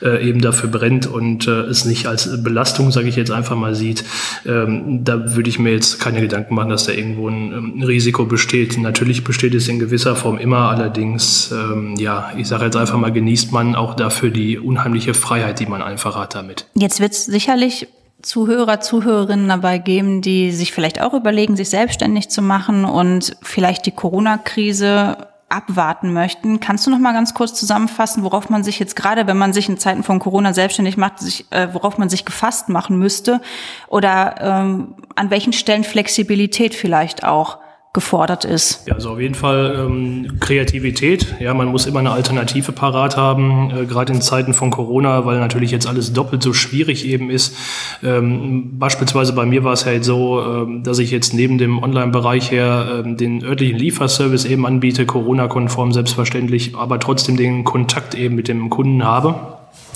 äh, 0.00 0.26
eben 0.26 0.40
dafür 0.40 0.70
brennt 0.70 1.06
und 1.06 1.48
äh, 1.48 1.62
es 1.62 1.84
nicht 1.84 2.06
als 2.06 2.42
Belastung, 2.42 2.92
sage 2.92 3.08
ich 3.08 3.16
jetzt 3.16 3.32
einfach 3.32 3.56
mal 3.56 3.74
sieht, 3.74 4.04
ähm, 4.46 5.04
da 5.04 5.34
würde 5.34 5.48
ich 5.48 5.58
mir 5.58 5.72
jetzt 5.72 5.98
keine 5.98 6.20
Gedanken 6.20 6.54
machen, 6.54 6.70
dass 6.70 6.86
da 6.86 6.92
irgendwo 6.92 7.28
ein, 7.28 7.52
ein, 7.52 7.72
ähm, 7.74 7.82
Risiko 7.82 8.24
besteht. 8.24 8.78
Natürlich 8.78 9.24
besteht 9.24 9.54
es 9.54 9.66
in 9.68 9.78
gewisser 9.80 10.14
Form 10.14 10.38
immer, 10.38 10.68
allerdings, 10.70 11.50
ähm, 11.52 11.96
ja, 11.96 12.30
ich 12.36 12.46
sage 12.46 12.66
jetzt 12.66 12.76
einfach 12.76 12.98
mal, 12.98 13.12
genießt 13.12 13.52
man 13.52 13.74
auch 13.74 13.94
dafür 13.94 14.30
die 14.30 14.58
unheimliche 14.58 15.14
Freiheit, 15.14 15.58
die 15.58 15.66
man 15.66 15.82
einfach 15.82 16.16
hat 16.16 16.34
damit. 16.34 16.66
Jetzt 16.74 17.00
wird 17.00 17.12
es 17.12 17.26
sicherlich 17.26 17.88
Zuhörer, 18.22 18.80
Zuhörerinnen 18.80 19.48
dabei 19.48 19.78
geben, 19.78 20.22
die 20.22 20.52
sich 20.52 20.72
vielleicht 20.72 21.00
auch 21.00 21.14
überlegen, 21.14 21.56
sich 21.56 21.70
selbstständig 21.70 22.28
zu 22.28 22.42
machen 22.42 22.84
und 22.84 23.36
vielleicht 23.42 23.86
die 23.86 23.92
Corona-Krise 23.92 25.28
abwarten 25.48 26.12
möchten. 26.12 26.60
Kannst 26.60 26.86
du 26.86 26.90
noch 26.90 26.98
mal 26.98 27.12
ganz 27.12 27.34
kurz 27.34 27.54
zusammenfassen, 27.54 28.22
worauf 28.22 28.50
man 28.50 28.62
sich 28.62 28.78
jetzt 28.78 28.94
gerade, 28.94 29.26
wenn 29.26 29.36
man 29.36 29.52
sich 29.52 29.68
in 29.68 29.78
Zeiten 29.78 30.04
von 30.04 30.20
Corona 30.20 30.52
selbstständig 30.52 30.96
macht, 30.96 31.18
sich, 31.18 31.50
äh, 31.50 31.68
worauf 31.72 31.98
man 31.98 32.08
sich 32.08 32.24
gefasst 32.24 32.68
machen 32.68 32.98
müsste 32.98 33.40
oder 33.88 34.36
ähm, 34.40 34.94
an 35.16 35.30
welchen 35.30 35.52
Stellen 35.52 35.82
Flexibilität 35.82 36.74
vielleicht 36.74 37.24
auch 37.24 37.58
gefordert 37.92 38.44
ist. 38.44 38.86
Ja, 38.86 38.94
also 38.94 39.10
auf 39.10 39.20
jeden 39.20 39.34
Fall 39.34 39.74
ähm, 39.76 40.38
Kreativität. 40.38 41.34
Ja, 41.40 41.54
man 41.54 41.68
muss 41.68 41.86
immer 41.86 41.98
eine 41.98 42.12
Alternative 42.12 42.70
parat 42.70 43.16
haben, 43.16 43.70
äh, 43.70 43.84
gerade 43.84 44.12
in 44.12 44.22
Zeiten 44.22 44.54
von 44.54 44.70
Corona, 44.70 45.26
weil 45.26 45.40
natürlich 45.40 45.72
jetzt 45.72 45.88
alles 45.88 46.12
doppelt 46.12 46.40
so 46.40 46.52
schwierig 46.52 47.04
eben 47.04 47.30
ist. 47.30 47.56
Ähm, 48.04 48.78
beispielsweise 48.78 49.32
bei 49.32 49.44
mir 49.44 49.64
war 49.64 49.72
es 49.72 49.86
halt 49.86 50.04
so, 50.04 50.40
ähm, 50.40 50.84
dass 50.84 51.00
ich 51.00 51.10
jetzt 51.10 51.34
neben 51.34 51.58
dem 51.58 51.82
Online-Bereich 51.82 52.52
her 52.52 53.02
ähm, 53.04 53.16
den 53.16 53.42
örtlichen 53.42 53.76
Lieferservice 53.76 54.44
eben 54.44 54.66
anbiete, 54.66 55.04
Corona-konform 55.04 55.92
selbstverständlich, 55.92 56.76
aber 56.76 57.00
trotzdem 57.00 57.36
den 57.36 57.64
Kontakt 57.64 58.14
eben 58.14 58.36
mit 58.36 58.46
dem 58.46 58.70
Kunden 58.70 59.02
habe 59.04 59.34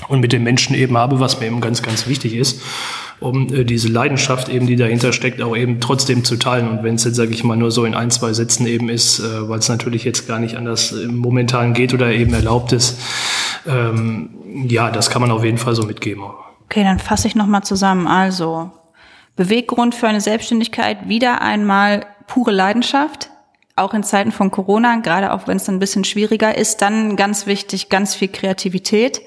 und 0.09 0.19
mit 0.19 0.33
den 0.33 0.43
Menschen 0.43 0.75
eben 0.75 0.99
habe, 0.99 1.21
was 1.21 1.39
mir 1.39 1.47
eben 1.47 1.61
ganz, 1.61 1.81
ganz 1.81 2.09
wichtig 2.09 2.35
ist 2.35 2.61
um 3.25 3.53
äh, 3.53 3.65
diese 3.65 3.89
Leidenschaft 3.89 4.49
eben, 4.49 4.67
die 4.67 4.77
dahinter 4.77 5.13
steckt, 5.13 5.41
auch 5.43 5.57
eben 5.57 5.81
trotzdem 5.81 6.25
zu 6.25 6.37
teilen. 6.37 6.69
Und 6.69 6.83
wenn 6.83 6.97
es 6.97 7.05
jetzt, 7.05 7.17
sage 7.17 7.33
ich 7.33 7.43
mal, 7.43 7.57
nur 7.57 7.71
so 7.71 7.85
in 7.85 7.95
ein, 7.95 8.11
zwei 8.11 8.33
Sätzen 8.33 8.67
eben 8.67 8.89
ist, 8.89 9.21
äh, 9.21 9.49
weil 9.49 9.59
es 9.59 9.69
natürlich 9.69 10.05
jetzt 10.05 10.29
gar 10.29 10.39
nicht 10.39 10.57
anders 10.57 10.93
äh, 10.93 11.07
momentan 11.07 11.73
geht 11.73 11.95
oder 11.95 12.13
eben 12.13 12.35
erlaubt 12.35 12.73
ist, 12.73 13.01
ähm, 13.67 14.31
ja, 14.69 14.91
das 14.91 15.11
kann 15.11 15.23
man 15.23 15.31
auf 15.31 15.43
jeden 15.43 15.59
Fall 15.59 15.75
so 15.75 15.85
mitgeben. 15.85 16.25
Okay, 16.67 16.85
dann 16.85 16.99
fasse 16.99 17.27
ich 17.27 17.35
nochmal 17.35 17.63
zusammen. 17.63 18.07
Also, 18.07 18.71
Beweggrund 19.37 19.95
für 19.95 20.07
eine 20.07 20.21
Selbstständigkeit, 20.21 21.09
wieder 21.09 21.41
einmal 21.41 22.07
pure 22.27 22.53
Leidenschaft, 22.53 23.31
auch 23.77 23.95
in 23.95 24.05
Zeiten 24.05 24.31
von 24.33 24.51
Corona, 24.51 24.97
gerade 24.97 25.33
auch 25.33 25.49
wenn 25.49 25.57
es 25.57 25.69
ein 25.69 25.81
bisschen 25.81 26.05
schwieriger 26.05 26.57
ist, 26.57 26.83
dann 26.83 27.17
ganz 27.17 27.47
wichtig, 27.47 27.89
ganz 27.89 28.15
viel 28.15 28.29
Kreativität. 28.29 29.23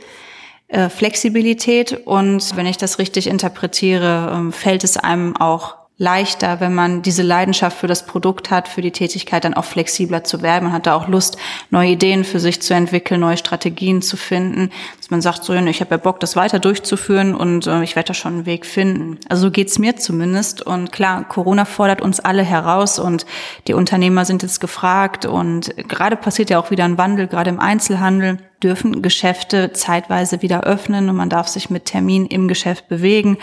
Äh, 0.69 0.89
Flexibilität 0.89 2.05
und 2.05 2.57
wenn 2.57 2.65
ich 2.65 2.75
das 2.75 2.99
richtig 2.99 3.27
interpretiere, 3.27 4.33
ähm, 4.35 4.51
fällt 4.51 4.83
es 4.83 4.97
einem 4.97 5.37
auch 5.37 5.75
leichter, 5.97 6.59
wenn 6.59 6.75
man 6.75 7.01
diese 7.01 7.23
Leidenschaft 7.23 7.77
für 7.77 7.87
das 7.87 8.05
Produkt 8.05 8.51
hat, 8.51 8.67
für 8.67 8.81
die 8.81 8.91
Tätigkeit, 8.91 9.45
dann 9.45 9.53
auch 9.53 9.63
flexibler 9.63 10.25
zu 10.25 10.41
werden. 10.41 10.65
Man 10.65 10.73
hat 10.73 10.85
da 10.85 10.93
auch 10.93 11.07
Lust, 11.07 11.37
neue 11.71 11.91
Ideen 11.91 12.25
für 12.25 12.39
sich 12.41 12.61
zu 12.61 12.73
entwickeln, 12.73 13.21
neue 13.21 13.37
Strategien 13.37 14.01
zu 14.01 14.17
finden. 14.17 14.69
Dass 14.97 15.09
man 15.09 15.21
sagt, 15.21 15.45
so, 15.45 15.53
ich 15.53 15.79
habe 15.79 15.91
ja 15.91 15.97
Bock, 15.97 16.19
das 16.19 16.35
weiter 16.35 16.59
durchzuführen 16.59 17.33
und 17.33 17.65
äh, 17.65 17.81
ich 17.83 17.95
werde 17.95 18.09
da 18.09 18.13
schon 18.13 18.33
einen 18.33 18.45
Weg 18.45 18.65
finden. 18.65 19.17
Also 19.29 19.43
so 19.43 19.51
geht's 19.51 19.79
mir 19.79 19.95
zumindest. 19.95 20.61
Und 20.61 20.91
klar, 20.91 21.23
Corona 21.27 21.63
fordert 21.63 22.01
uns 22.01 22.19
alle 22.19 22.43
heraus 22.43 22.99
und 22.99 23.25
die 23.67 23.73
Unternehmer 23.73 24.25
sind 24.25 24.43
jetzt 24.43 24.59
gefragt 24.59 25.25
und 25.25 25.73
gerade 25.87 26.17
passiert 26.17 26.49
ja 26.49 26.59
auch 26.59 26.71
wieder 26.71 26.83
ein 26.83 26.97
Wandel, 26.97 27.27
gerade 27.27 27.49
im 27.49 27.59
Einzelhandel 27.59 28.37
dürfen 28.63 29.01
Geschäfte 29.01 29.71
zeitweise 29.73 30.41
wieder 30.41 30.63
öffnen 30.63 31.09
und 31.09 31.15
man 31.15 31.29
darf 31.29 31.47
sich 31.47 31.69
mit 31.69 31.85
Termin 31.85 32.25
im 32.25 32.47
Geschäft 32.47 32.87
bewegen. 32.87 33.37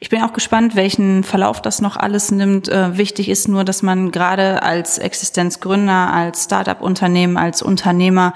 Ich 0.00 0.08
bin 0.08 0.22
auch 0.22 0.32
gespannt, 0.32 0.76
welchen 0.76 1.24
Verlauf 1.24 1.60
das 1.60 1.80
noch 1.80 1.96
alles 1.96 2.30
nimmt. 2.30 2.68
Äh, 2.68 2.96
wichtig 2.96 3.28
ist 3.28 3.48
nur, 3.48 3.64
dass 3.64 3.82
man 3.82 4.10
gerade 4.10 4.62
als 4.62 4.98
Existenzgründer, 4.98 6.12
als 6.12 6.44
Startup-Unternehmen, 6.44 7.36
als 7.36 7.62
Unternehmer 7.62 8.34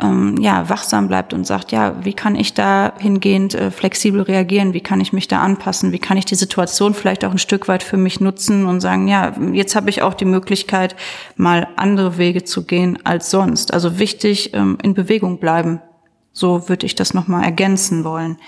ähm, 0.00 0.36
ja, 0.40 0.70
wachsam 0.70 1.08
bleibt 1.08 1.34
und 1.34 1.46
sagt, 1.46 1.70
ja, 1.70 2.02
wie 2.02 2.14
kann 2.14 2.34
ich 2.34 2.54
da 2.54 2.94
hingehend 2.98 3.54
äh, 3.54 3.70
flexibel 3.70 4.22
reagieren? 4.22 4.72
Wie 4.72 4.80
kann 4.80 5.02
ich 5.02 5.12
mich 5.12 5.28
da 5.28 5.42
anpassen? 5.42 5.92
Wie 5.92 5.98
kann 5.98 6.16
ich 6.16 6.24
die 6.24 6.34
Situation 6.34 6.94
vielleicht 6.94 7.24
auch 7.24 7.32
ein 7.32 7.38
Stück 7.38 7.68
weit 7.68 7.82
für 7.82 7.98
mich 7.98 8.18
nutzen 8.18 8.64
und 8.64 8.80
sagen, 8.80 9.06
ja, 9.06 9.34
jetzt 9.52 9.76
habe 9.76 9.90
ich 9.90 10.00
auch 10.00 10.14
die 10.14 10.24
Möglichkeit, 10.24 10.96
mal 11.36 11.68
andere 11.76 12.16
Wege 12.16 12.42
zu 12.42 12.64
gehen 12.64 12.98
als 13.04 13.30
sonst. 13.30 13.74
Also 13.74 13.98
wichtig, 13.98 14.54
ähm, 14.54 14.78
in 14.82 14.94
Bewegung 14.94 15.38
bleiben. 15.38 15.82
So 16.32 16.70
würde 16.70 16.86
ich 16.86 16.94
das 16.94 17.12
nochmal 17.12 17.44
ergänzen 17.44 18.04
wollen. 18.04 18.38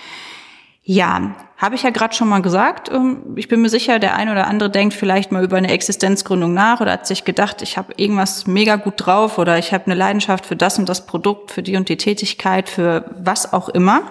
Ja, 0.81 1.35
habe 1.57 1.75
ich 1.75 1.83
ja 1.83 1.89
gerade 1.89 2.13
schon 2.13 2.27
mal 2.27 2.41
gesagt. 2.41 2.91
Ähm, 2.91 3.35
ich 3.35 3.47
bin 3.47 3.61
mir 3.61 3.69
sicher, 3.69 3.99
der 3.99 4.15
eine 4.15 4.31
oder 4.31 4.47
andere 4.47 4.69
denkt 4.69 4.93
vielleicht 4.93 5.31
mal 5.31 5.43
über 5.43 5.57
eine 5.57 5.71
Existenzgründung 5.71 6.53
nach 6.53 6.81
oder 6.81 6.91
hat 6.91 7.07
sich 7.07 7.23
gedacht, 7.23 7.61
ich 7.61 7.77
habe 7.77 7.93
irgendwas 7.97 8.45
mega 8.47 8.75
gut 8.75 8.95
drauf 8.97 9.37
oder 9.37 9.57
ich 9.57 9.73
habe 9.73 9.85
eine 9.85 9.95
Leidenschaft 9.95 10.45
für 10.45 10.55
das 10.55 10.77
und 10.79 10.89
das 10.89 11.05
Produkt, 11.05 11.51
für 11.51 11.63
die 11.63 11.77
und 11.77 11.89
die 11.89 11.97
Tätigkeit, 11.97 12.69
für 12.69 13.05
was 13.17 13.53
auch 13.53 13.69
immer. 13.69 14.03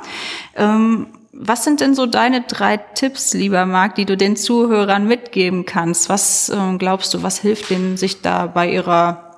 Ähm, 0.57 1.09
was 1.37 1.65
sind 1.65 1.81
denn 1.81 1.95
so 1.95 2.07
deine 2.07 2.43
drei 2.43 2.77
Tipps, 2.77 3.35
lieber 3.35 3.67
Marc, 3.67 3.97
die 3.97 4.05
du 4.05 4.17
den 4.17 4.37
Zuhörern 4.37 5.07
mitgeben 5.07 5.67
kannst? 5.67 6.09
Was 6.09 6.49
ähm, 6.49 6.79
glaubst 6.79 7.13
du, 7.13 7.23
was 7.25 7.39
hilft 7.39 7.71
denen, 7.71 7.97
sich 7.97 8.23
da 8.23 8.47
bei 8.47 8.71
ihrer 8.71 9.34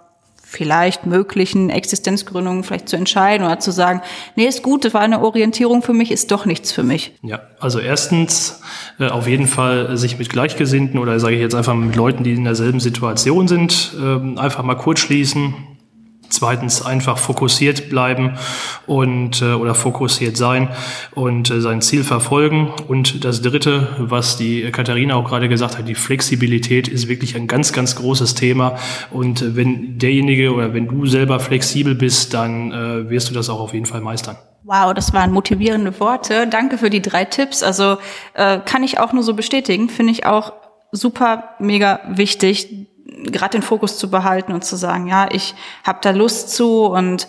vielleicht 0.49 1.07
möglichen 1.07 1.71
Existenzgründungen 1.71 2.63
vielleicht 2.63 2.89
zu 2.89 2.97
entscheiden 2.97 3.45
oder 3.45 3.59
zu 3.59 3.73
sagen, 3.73 4.01
nee, 4.37 4.47
ist 4.47 4.63
gut, 4.63 4.85
das 4.85 4.95
war 4.95 5.01
eine 5.01 5.21
Orientierung 5.21 5.83
für 5.83 5.93
mich, 5.93 6.13
ist 6.13 6.31
doch 6.31 6.47
nichts 6.47 6.71
für 6.71 6.85
mich? 6.85 7.13
Ja, 7.23 7.41
also 7.59 7.81
erstens 7.81 8.61
äh, 9.01 9.09
auf 9.09 9.27
jeden 9.27 9.49
Fall 9.49 9.97
sich 9.97 10.19
mit 10.19 10.31
Gleichgesinnten 10.31 11.01
oder 11.01 11.19
sage 11.19 11.35
ich 11.35 11.41
jetzt 11.41 11.57
einfach 11.57 11.75
mit 11.75 11.97
Leuten, 11.97 12.23
die 12.23 12.33
in 12.35 12.45
derselben 12.45 12.79
Situation 12.79 13.49
sind, 13.49 13.97
äh, 14.01 14.39
einfach 14.39 14.63
mal 14.63 14.77
kurz 14.77 15.01
schließen, 15.01 15.55
Zweitens 16.29 16.85
einfach 16.85 17.19
fokussiert 17.19 17.89
bleiben 17.89 18.37
und 18.87 19.43
äh, 19.43 19.53
oder 19.53 19.75
fokussiert 19.75 20.37
sein 20.37 20.69
und 21.15 21.51
äh, 21.51 21.61
sein 21.61 21.83
Ziel 21.83 22.05
verfolgen. 22.05 22.73
Und 22.89 23.25
das 23.25 23.43
Dritte, 23.43 23.89
was 23.99 24.37
die 24.37 24.71
Katharina 24.73 25.15
auch 25.15 25.25
gerade 25.25 25.49
gesagt 25.49 25.79
hat, 25.79 25.89
die 25.89 25.95
Flexibilität 25.95 26.89
ist 26.89 27.09
wirklich 27.09 27.37
ein 27.37 27.47
ganz, 27.47 27.73
ganz 27.73 27.97
großes 27.97 28.35
Thema. 28.35 28.77
Und 29.11 29.43
äh, 29.43 29.57
wenn 29.57 29.99
derjenige 29.99 30.53
oder 30.53 30.75
wenn 30.75 30.89
du 30.89 31.07
selber 31.07 31.41
flexibel 31.41 31.95
bist, 31.95 32.35
dann 32.35 32.73
äh, 32.73 33.09
wirst 33.09 33.31
du 33.31 33.35
das 33.35 33.49
auch 33.49 33.61
auf 33.61 33.73
jeden 33.73 33.87
Fall 33.87 34.01
meistern. 34.01 34.37
Wow, 34.65 34.95
das 34.95 35.13
waren 35.13 35.31
motivierende 35.31 35.99
Worte. 36.01 36.49
Danke 36.49 36.77
für 36.77 36.91
die 36.91 37.01
drei 37.01 37.25
Tipps. 37.25 37.63
Also 37.63 37.99
äh, 38.35 38.59
kann 38.59 38.83
ich 38.83 38.99
auch 38.99 39.13
nur 39.13 39.23
so 39.23 39.35
bestätigen. 39.35 39.89
Finde 39.89 40.13
ich 40.13 40.27
auch 40.27 40.53
super, 40.91 41.51
mega 41.61 42.01
wichtig 42.09 42.89
gerade 43.17 43.59
den 43.59 43.63
Fokus 43.63 43.99
zu 43.99 44.11
behalten 44.11 44.53
und 44.53 44.65
zu 44.65 44.77
sagen, 44.77 45.07
ja, 45.07 45.29
ich 45.31 45.55
habe 45.85 45.99
da 46.03 46.11
Lust 46.11 46.51
zu 46.51 46.85
und 46.85 47.27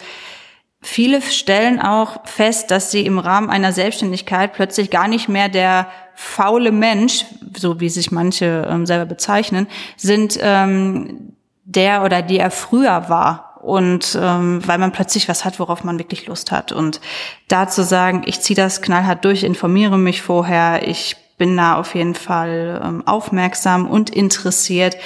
viele 0.82 1.22
stellen 1.22 1.82
auch 1.82 2.26
fest, 2.26 2.72
dass 2.72 2.92
sie 2.92 3.06
im 3.06 3.20
Rahmen 3.20 3.50
einer 3.50 3.74
Selbstständigkeit 3.74 4.54
plötzlich 4.54 4.90
gar 4.90 5.08
nicht 5.08 5.28
mehr 5.28 5.50
der 5.50 5.88
faule 6.16 6.72
Mensch, 6.72 7.26
so 7.56 7.80
wie 7.80 7.90
sich 7.90 8.12
manche 8.12 8.68
ähm, 8.70 8.86
selber 8.86 9.06
bezeichnen, 9.06 9.68
sind 9.96 10.38
ähm, 10.42 11.34
der 11.64 12.04
oder 12.04 12.22
die 12.22 12.40
er 12.40 12.52
früher 12.52 13.10
war. 13.10 13.60
Und 13.62 14.18
ähm, 14.22 14.66
weil 14.66 14.78
man 14.78 14.94
plötzlich 14.94 15.28
was 15.28 15.44
hat, 15.44 15.60
worauf 15.60 15.84
man 15.84 16.00
wirklich 16.00 16.26
Lust 16.28 16.52
hat. 16.52 16.72
Und 16.72 17.02
da 17.48 17.68
zu 17.68 17.84
sagen, 17.84 18.24
ich 18.26 18.40
ziehe 18.40 18.56
das 18.56 18.82
knallhart 18.82 19.26
durch, 19.26 19.44
informiere 19.44 19.98
mich 19.98 20.22
vorher, 20.22 20.88
ich 20.88 21.18
bin 21.38 21.56
da 21.58 21.76
auf 21.76 21.94
jeden 21.94 22.16
Fall 22.16 22.82
ähm, 22.84 23.08
aufmerksam 23.08 23.88
und 23.88 24.10
interessiert 24.10 24.98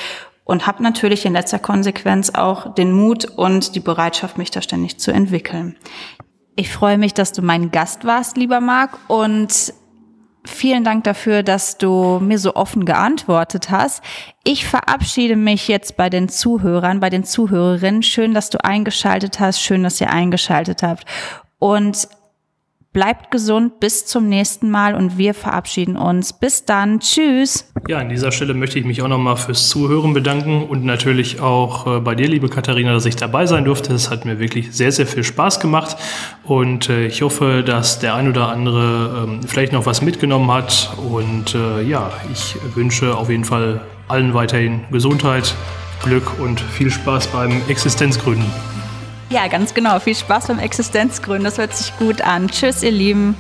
und 0.52 0.68
habe 0.68 0.84
natürlich 0.84 1.26
in 1.26 1.32
letzter 1.32 1.60
Konsequenz 1.60 2.30
auch 2.32 2.76
den 2.76 2.92
Mut 2.92 3.24
und 3.24 3.74
die 3.74 3.80
Bereitschaft, 3.80 4.38
mich 4.38 4.52
da 4.52 4.62
ständig 4.62 5.00
zu 5.00 5.12
entwickeln. 5.12 5.78
Ich 6.58 6.70
freue 6.70 6.98
mich, 6.98 7.14
dass 7.14 7.32
du 7.32 7.42
mein 7.42 7.72
Gast 7.72 8.04
warst, 8.04 8.36
lieber 8.36 8.60
Marc, 8.60 9.00
und 9.08 9.74
vielen 10.44 10.84
Dank 10.84 11.06
dafür, 11.06 11.42
dass 11.42 11.78
du 11.78 12.20
mir 12.20 12.38
so 12.38 12.56
offen 12.56 12.84
geantwortet 12.84 13.72
hast. 13.72 14.04
Ich 14.44 14.66
verabschiede 14.66 15.38
mich 15.38 15.70
jetzt 15.70 15.96
bei 15.96 16.10
den 16.10 16.28
Zuhörern, 16.28 17.00
bei 17.00 17.10
den 17.10 17.24
Zuhörerinnen. 17.24 18.04
Schön, 18.04 18.34
dass 18.34 18.50
du 18.50 18.62
eingeschaltet 18.62 19.40
hast. 19.40 19.62
Schön, 19.62 19.84
dass 19.84 20.02
ihr 20.02 20.12
eingeschaltet 20.12 20.84
habt. 20.84 21.06
Und 21.60 22.10
Bleibt 22.94 23.32
gesund 23.32 23.80
bis 23.80 24.06
zum 24.06 24.28
nächsten 24.28 24.70
Mal 24.70 24.96
und 24.96 25.18
wir 25.18 25.34
verabschieden 25.34 25.96
uns. 25.96 26.34
Bis 26.34 26.66
dann. 26.66 27.00
Tschüss. 27.00 27.72
Ja, 27.88 28.00
an 28.00 28.10
dieser 28.10 28.34
Stelle 28.34 28.54
möchte 28.54 28.80
ich 28.80 28.86
mich 28.86 29.02
auch 29.02 29.08
nochmal 29.08 29.38
fürs 29.38 29.70
Zuhören 29.70 30.14
bedanken 30.14 30.64
und 30.64 30.84
natürlich 30.84 31.40
auch 31.40 31.88
äh, 31.88 32.00
bei 32.02 32.16
dir, 32.16 32.28
liebe 32.28 32.50
Katharina, 32.50 32.92
dass 32.92 33.06
ich 33.06 33.16
dabei 33.16 33.46
sein 33.46 33.64
durfte. 33.64 33.94
Es 33.94 34.10
hat 34.10 34.26
mir 34.26 34.40
wirklich 34.40 34.74
sehr, 34.74 34.92
sehr 34.92 35.08
viel 35.08 35.24
Spaß 35.24 35.62
gemacht 35.62 35.96
und 36.44 36.90
äh, 36.90 37.06
ich 37.06 37.22
hoffe, 37.22 37.64
dass 37.66 38.00
der 38.00 38.16
ein 38.16 38.28
oder 38.28 38.50
andere 38.50 39.26
ähm, 39.26 39.40
vielleicht 39.42 39.72
noch 39.72 39.86
was 39.86 40.02
mitgenommen 40.02 40.52
hat. 40.52 40.94
Und 41.10 41.56
äh, 41.56 41.84
ja, 41.84 42.12
ich 42.30 42.58
wünsche 42.76 43.16
auf 43.16 43.30
jeden 43.30 43.46
Fall 43.46 43.80
allen 44.10 44.34
weiterhin 44.34 44.82
Gesundheit, 44.92 45.56
Glück 46.04 46.42
und 46.42 46.60
viel 46.60 46.92
Spaß 46.92 47.28
beim 47.28 47.62
Existenzgründen. 47.70 48.52
Ja, 49.32 49.48
ganz 49.48 49.74
genau. 49.74 49.98
Viel 50.00 50.14
Spaß 50.14 50.48
beim 50.48 50.60
Existenzgründen. 50.60 51.46
Das 51.46 51.58
hört 51.58 51.74
sich 51.74 51.98
gut 51.98 52.22
an. 52.22 52.50
Tschüss, 52.50 52.84
ihr 52.84 52.92
Lieben. 52.92 53.38